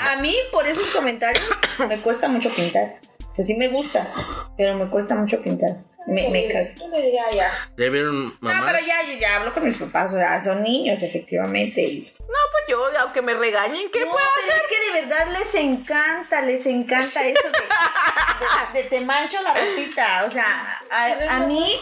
[0.00, 1.44] A, a mí, por esos comentarios,
[1.88, 2.96] me cuesta mucho pintar.
[3.30, 4.08] O sea, sí me gusta,
[4.56, 5.76] pero me cuesta mucho pintar.
[6.06, 7.50] Me, me le diría ya.
[7.78, 8.66] ¿Ya vieron No, mamá?
[8.70, 11.80] pero ya, yo ya hablo con mis papás, o sea, son niños, efectivamente.
[11.80, 14.62] y- No, pues yo, aunque me regañen, ¿qué No, puedo pero hacer?
[14.62, 19.54] es que de verdad les encanta, les encanta eso de, de- de te mancho la
[19.54, 20.24] ropita.
[20.26, 21.74] O sea, a, a mí,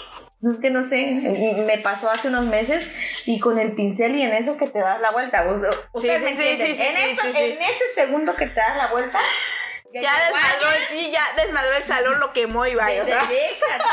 [0.42, 1.06] pues es que no sé,
[1.66, 2.84] me pasó hace unos meses
[3.26, 5.46] y con el pincel y en eso que te das la vuelta.
[5.92, 6.76] Ustedes sí, me sí, entienden.
[6.76, 9.20] sí, en, eso- en ese segundo que te das la vuelta,
[9.92, 13.02] Ya ya desmadró, sí, ya desmadró el salón, lo quemó y vaya.
[13.02, 13.24] o de- sea.
[13.26, 13.84] déjate.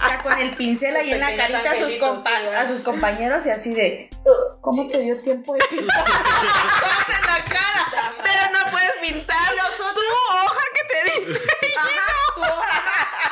[0.00, 2.80] O sea, con el pincel ahí en la carita a sus, compa- sí, a sus
[2.82, 6.04] compañeros y así de, "Uh, ¿cómo te dio tiempo de pintar?
[7.08, 8.12] en la cara.
[8.22, 9.94] Pero no puedes pintar los otros.
[9.94, 11.40] Tu hoja que te dice.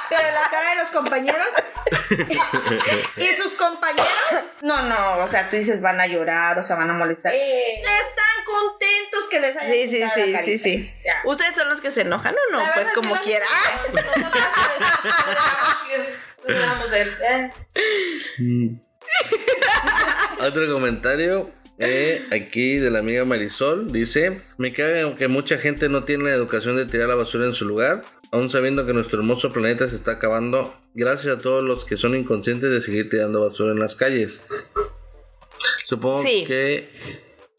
[0.08, 1.46] Pero la cara de los compañeros.
[3.16, 4.08] y sus compañeros.
[4.60, 7.32] No, no, o sea, tú dices van a llorar, o sea, van a molestar.
[7.34, 10.94] Eh, Están contentos que les hayan Sí, sí, sí, sí, sí.
[11.04, 11.20] Ya.
[11.24, 12.64] ¿Ustedes son los que se enojan o no?
[12.74, 13.46] Pues como quiera.
[18.38, 18.76] Eh.
[20.40, 26.04] Otro comentario eh, aquí de la amiga Marisol dice: Me caga que mucha gente no
[26.04, 29.52] tiene la educación de tirar la basura en su lugar, aún sabiendo que nuestro hermoso
[29.52, 30.74] planeta se está acabando.
[30.94, 34.40] Gracias a todos los que son inconscientes de seguir tirando basura en las calles.
[35.86, 36.44] Supongo Sí.
[36.46, 36.88] que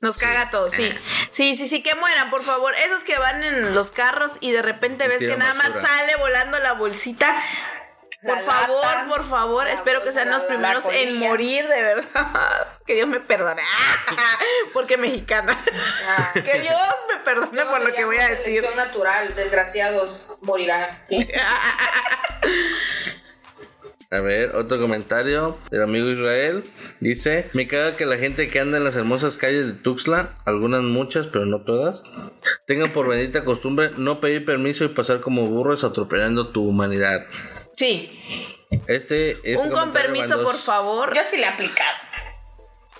[0.03, 0.93] Nos caga a todos, sí.
[1.31, 2.75] Sí, sí, sí, que mueran, por favor.
[2.75, 6.17] Esos que van en los carros y de repente Y ves que nada más sale
[6.17, 7.41] volando la bolsita.
[8.21, 12.67] Por La favor, lata, por favor, espero que sean los primeros en morir, de verdad.
[12.85, 13.61] Que Dios me perdone.
[14.73, 15.57] Porque mexicana.
[16.05, 16.31] Ah.
[16.33, 16.77] Que Dios
[17.07, 18.61] me perdone por lo que voy a decir.
[18.75, 20.97] natural, desgraciados morirán.
[24.15, 26.63] A ver, otro comentario del amigo Israel.
[26.99, 30.81] Dice, me caga que la gente que anda en las hermosas calles de Tuxtla, algunas
[30.83, 32.03] muchas, pero no todas,
[32.67, 37.25] tengan por bendita costumbre no pedir permiso y pasar como burros atropellando tu humanidad.
[37.75, 38.11] Sí.
[38.87, 41.15] Este, este Un con permiso, mandó- por favor.
[41.15, 41.97] Yo sí le he aplicado.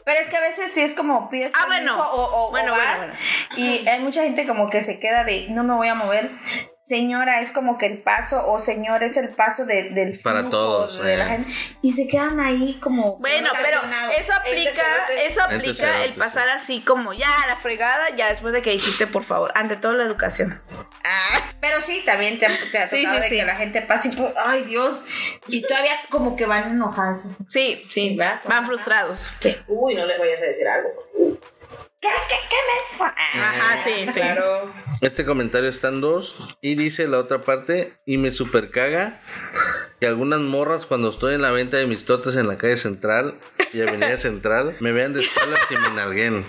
[0.05, 2.09] Pero es que a veces sí es como pides Ah, permiso bueno.
[2.11, 3.13] o, o- Bueno, o bueno, vas, bueno.
[3.55, 6.29] y hay mucha gente como que se queda de no me voy a mover.
[6.85, 10.51] Señora, es como que el paso, o señor, es el paso de- del Para flujo
[10.51, 11.29] todos, de la eh.
[11.29, 11.53] gente.
[11.81, 13.17] Y se quedan ahí como.
[13.19, 13.79] Bueno, pero
[14.19, 14.83] eso aplica,
[15.25, 18.71] eso aplica cerote, el pasar así como ya a la fregada, ya después de que
[18.71, 20.61] dijiste por favor, ante todo la educación.
[21.05, 23.35] Ah, pero sí, también te, te ha Sí, tocado sí, de sí.
[23.37, 25.03] que la gente pase y pues, ay Dios,
[25.47, 27.27] y todavía como que van enojados.
[27.47, 29.31] Sí, sí, van frustrados.
[29.67, 30.89] Uy, no les vayas a decir algo.
[32.03, 33.07] ¿Qué, qué, qué me fue?
[33.07, 34.19] Ajá, sí, sí.
[34.19, 34.73] Claro.
[34.99, 36.35] Este comentario está en dos.
[36.61, 39.21] Y dice la otra parte, y me super caga
[40.01, 43.39] que algunas morras cuando estoy en la venta de mis totas en la calle central
[43.71, 46.45] y avenida central me vean de espaldas y me nalguen.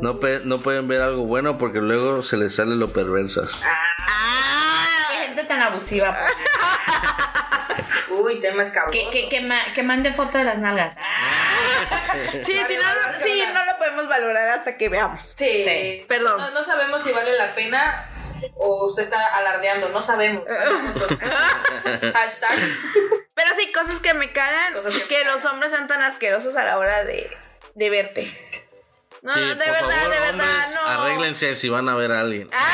[0.00, 3.62] No, pe- no pueden ver algo bueno porque luego se les sale lo perversas.
[3.66, 6.16] Ah, Qué gente tan abusiva.
[6.18, 8.08] pues.
[8.20, 8.92] Uy, tema escabroso.
[8.92, 10.96] Que, que, que, ma- que mande foto de las nalgas.
[12.44, 15.20] Sí, sí, no, sí, no lo podemos valorar hasta que veamos.
[15.36, 15.64] Sí.
[15.66, 16.04] Sí.
[16.08, 16.38] Perdón.
[16.38, 18.08] No, no sabemos si vale la pena
[18.56, 20.44] o usted está alardeando, no sabemos.
[22.14, 22.58] Hashtag.
[23.34, 26.56] Pero sí, cosas que me cagan, Cosas que que, me los hombres sean tan asquerosos
[26.56, 27.30] a la hora de,
[27.74, 28.68] de verte.
[29.22, 30.80] No, Sí, no, de por verdad, favor, de verdad, hombres, no.
[30.84, 31.02] Ah.
[31.04, 32.48] arréglense si van a ver a alguien.
[32.52, 32.72] Eso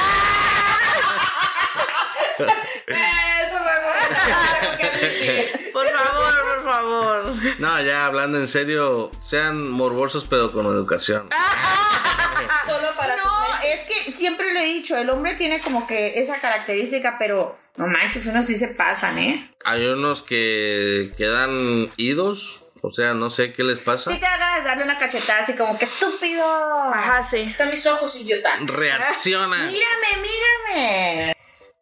[2.46, 2.56] fue bueno.
[2.88, 4.07] Tengo que admitir.
[5.72, 7.34] Por favor, por favor.
[7.58, 11.28] No, ya hablando en serio, sean morbosos pero con educación.
[12.66, 13.24] Solo para No,
[13.64, 17.86] es que siempre lo he dicho, el hombre tiene como que esa característica, pero no
[17.86, 19.50] manches, unos sí se pasan, ¿eh?
[19.64, 24.10] Hay unos que quedan idos, o sea, no sé qué les pasa.
[24.12, 26.44] Sí te da ganas de darle una cachetada así como que estúpido.
[26.92, 27.38] Ajá, sí.
[27.38, 28.56] Están mis ojos, idiota.
[28.60, 29.68] Reaccionan.
[29.68, 31.37] Mírame, mírame.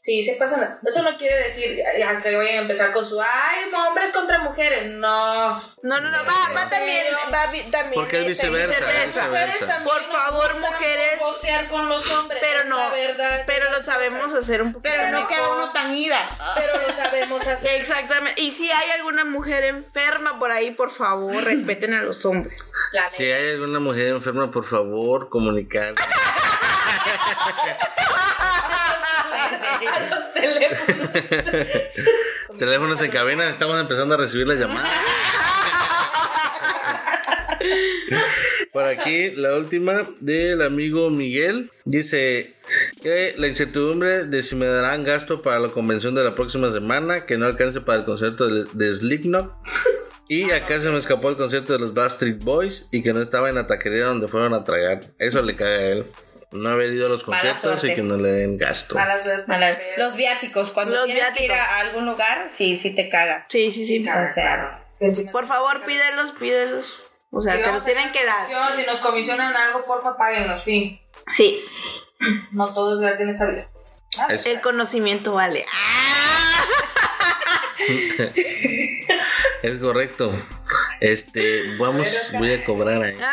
[0.07, 0.79] Sí, se pasan.
[0.87, 4.89] Eso no quiere decir ya, que vayan a empezar con su ay, hombres contra mujeres.
[4.93, 5.57] No.
[5.83, 7.95] No, no, no, va, va también, va vi- también.
[7.95, 9.67] Porque es este, viceversa, viceversa.
[9.67, 11.69] también Por nos favor, gusta mujeres.
[11.69, 12.41] Con los hombres.
[12.41, 13.43] Pero es no, la verdad.
[13.49, 14.89] pero lo sabemos hacer un poquito.
[14.95, 15.29] Pero no mejor.
[15.29, 16.31] queda uno tan ida.
[16.55, 17.81] Pero lo sabemos hacer.
[17.81, 18.41] Exactamente.
[18.41, 22.73] Y si hay alguna mujer enferma por ahí, por favor, respeten a los hombres.
[22.93, 25.95] La Si hay alguna mujer enferma, por favor, comunicar.
[29.87, 31.11] a los teléfonos.
[32.59, 34.91] Teléfonos en cabina, estamos empezando a recibir las llamadas.
[38.73, 41.71] Por aquí, la última del amigo Miguel.
[41.85, 42.55] Dice
[43.03, 47.25] que la incertidumbre de si me darán gasto para la convención de la próxima semana,
[47.25, 49.51] que no alcance para el concierto de, de Slipknot.
[50.29, 53.49] Y acá se me escapó el concierto de los Backstreet Boys y que no estaba
[53.49, 55.01] en la taquería donde fueron a tragar.
[55.19, 56.07] Eso le cae a él.
[56.57, 58.95] No haber ido a los conciertos y que no le den gasto.
[58.95, 59.45] Mala suerte.
[59.47, 61.73] Mala- Los viáticos, cuando Los tienes que ir viáticos.
[61.77, 63.45] a algún lugar, sí, sí te caga.
[63.49, 64.07] Sí, sí, sí.
[64.09, 66.95] O sea, Encima- Por favor, pídelos, pídelos.
[67.31, 68.47] O sea, Si te los tienen que dar.
[68.77, 70.99] Si nos comisionan algo, porfa, páguenlos, fin.
[71.33, 71.63] Sí,
[72.53, 73.69] No todo es gratis en esta vida.
[74.19, 75.67] Ah, Es- el conocimiento vale.
[79.63, 80.33] Es correcto.
[81.01, 83.17] Este, vamos, voy a cobrar ahí.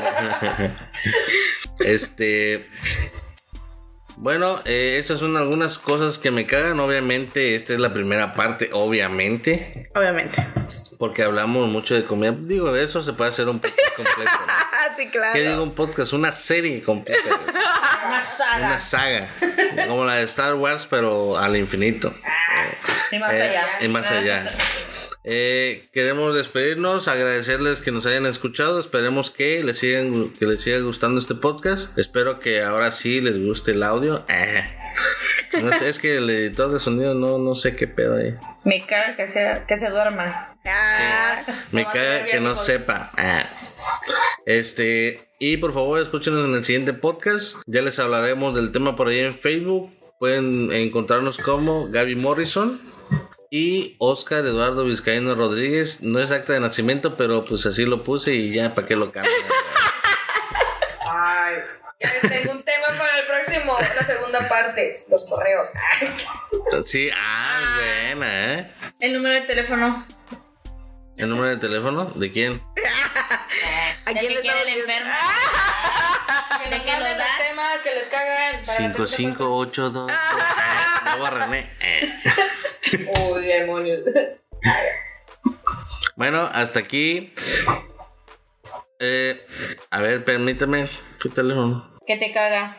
[1.84, 2.66] Este.
[4.16, 6.78] Bueno, eh, esas son algunas cosas que me cagan.
[6.80, 9.88] Obviamente, esta es la primera parte, obviamente.
[9.94, 10.46] Obviamente.
[10.98, 12.34] Porque hablamos mucho de comida.
[12.38, 14.30] Digo, de eso se puede hacer un podcast completo.
[14.46, 14.52] ¿no?
[14.52, 15.32] Ah, sí, claro.
[15.32, 16.12] ¿Qué digo un podcast?
[16.12, 17.22] Una serie completa.
[18.06, 18.56] una saga.
[18.66, 19.28] Una saga.
[19.88, 22.14] Como la de Star Wars, pero al infinito.
[23.10, 23.66] Y más Eh, allá.
[23.80, 24.52] y más allá.
[25.22, 28.80] Eh, queremos despedirnos, agradecerles que nos hayan escuchado.
[28.80, 31.96] Esperemos que les sigan, que les siga gustando este podcast.
[31.98, 34.24] Espero que ahora sí les guste el audio.
[34.28, 34.62] Ah.
[35.60, 38.34] No sé, es que el editor de sonido no, no sé qué pedo ahí.
[38.64, 40.56] Me caga que se, que se duerma.
[40.64, 41.42] Ah,
[41.72, 43.10] Me caga que no sepa.
[43.16, 43.46] Ah.
[44.46, 47.56] Este, y por favor, escúchenos en el siguiente podcast.
[47.66, 49.92] Ya les hablaremos del tema por ahí en Facebook.
[50.18, 52.80] Pueden encontrarnos como Gaby Morrison
[53.50, 56.00] y Oscar Eduardo Vizcaíno Rodríguez.
[56.02, 59.10] No es acta de nacimiento, pero pues así lo puse y ya para qué lo
[59.12, 59.32] cambio.
[61.12, 61.56] Ay,
[62.22, 65.68] tengo un tema para el próximo, la segunda parte, los correos.
[66.00, 66.14] Ay,
[66.86, 68.70] Sí, ah, buena, ¿eh?
[69.00, 70.06] El número de teléfono.
[71.16, 72.04] ¿El número de teléfono?
[72.14, 72.62] ¿De quién?
[74.06, 75.10] ¿A ¿De quién le quiere el enfermo?
[76.62, 77.28] que ¿De nos manden das?
[77.28, 78.52] los temas que les cagan.
[78.64, 80.10] para la segunda 5582.
[80.10, 81.70] Ah, Luego a René.
[83.18, 84.00] Oh, demonios.
[86.16, 87.32] Bueno, hasta aquí.
[88.98, 89.40] Eh,
[89.90, 90.86] a ver, permítame.
[91.22, 91.96] ¿Qué teléfono?
[92.06, 92.76] Que te caga.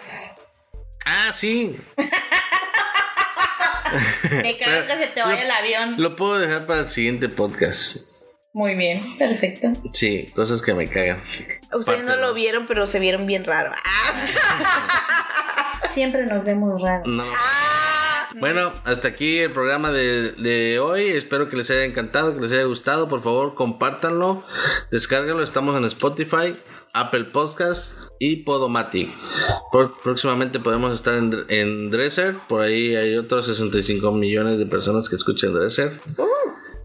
[1.07, 1.75] Ah, sí.
[4.43, 5.95] Me caga que se te vaya el avión.
[5.97, 7.97] Lo puedo dejar para el siguiente podcast.
[8.53, 9.69] Muy bien, perfecto.
[9.93, 11.23] Sí, cosas que me cagan.
[11.73, 12.35] Ustedes Parte no lo dos.
[12.35, 13.71] vieron, pero se vieron bien raro.
[13.83, 17.03] Ah, Siempre nos vemos raro.
[17.07, 17.23] No.
[17.35, 17.70] ah.
[18.39, 21.07] Bueno, hasta aquí el programa de, de hoy.
[21.07, 23.07] Espero que les haya encantado, que les haya gustado.
[23.09, 24.43] Por favor, compártanlo,
[24.91, 25.43] descárganlo.
[25.43, 26.55] Estamos en Spotify,
[26.93, 29.09] Apple Podcast y Podomatic.
[30.03, 32.37] Próximamente podemos estar en, en Dresser.
[32.47, 35.99] Por ahí hay otros 65 millones de personas que escuchan Dresser.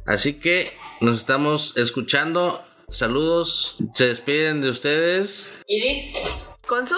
[0.07, 2.63] Así que nos estamos escuchando.
[2.89, 3.79] Saludos.
[3.95, 6.15] Se despiden de ustedes Iris.
[6.67, 6.97] ¿Con su?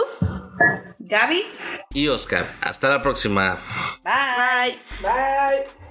[0.99, 1.45] Gaby.
[1.95, 2.47] y Oscar.
[2.61, 3.59] Hasta la próxima.
[4.05, 4.79] Bye.
[5.01, 5.11] Bye.
[5.11, 5.88] Bye.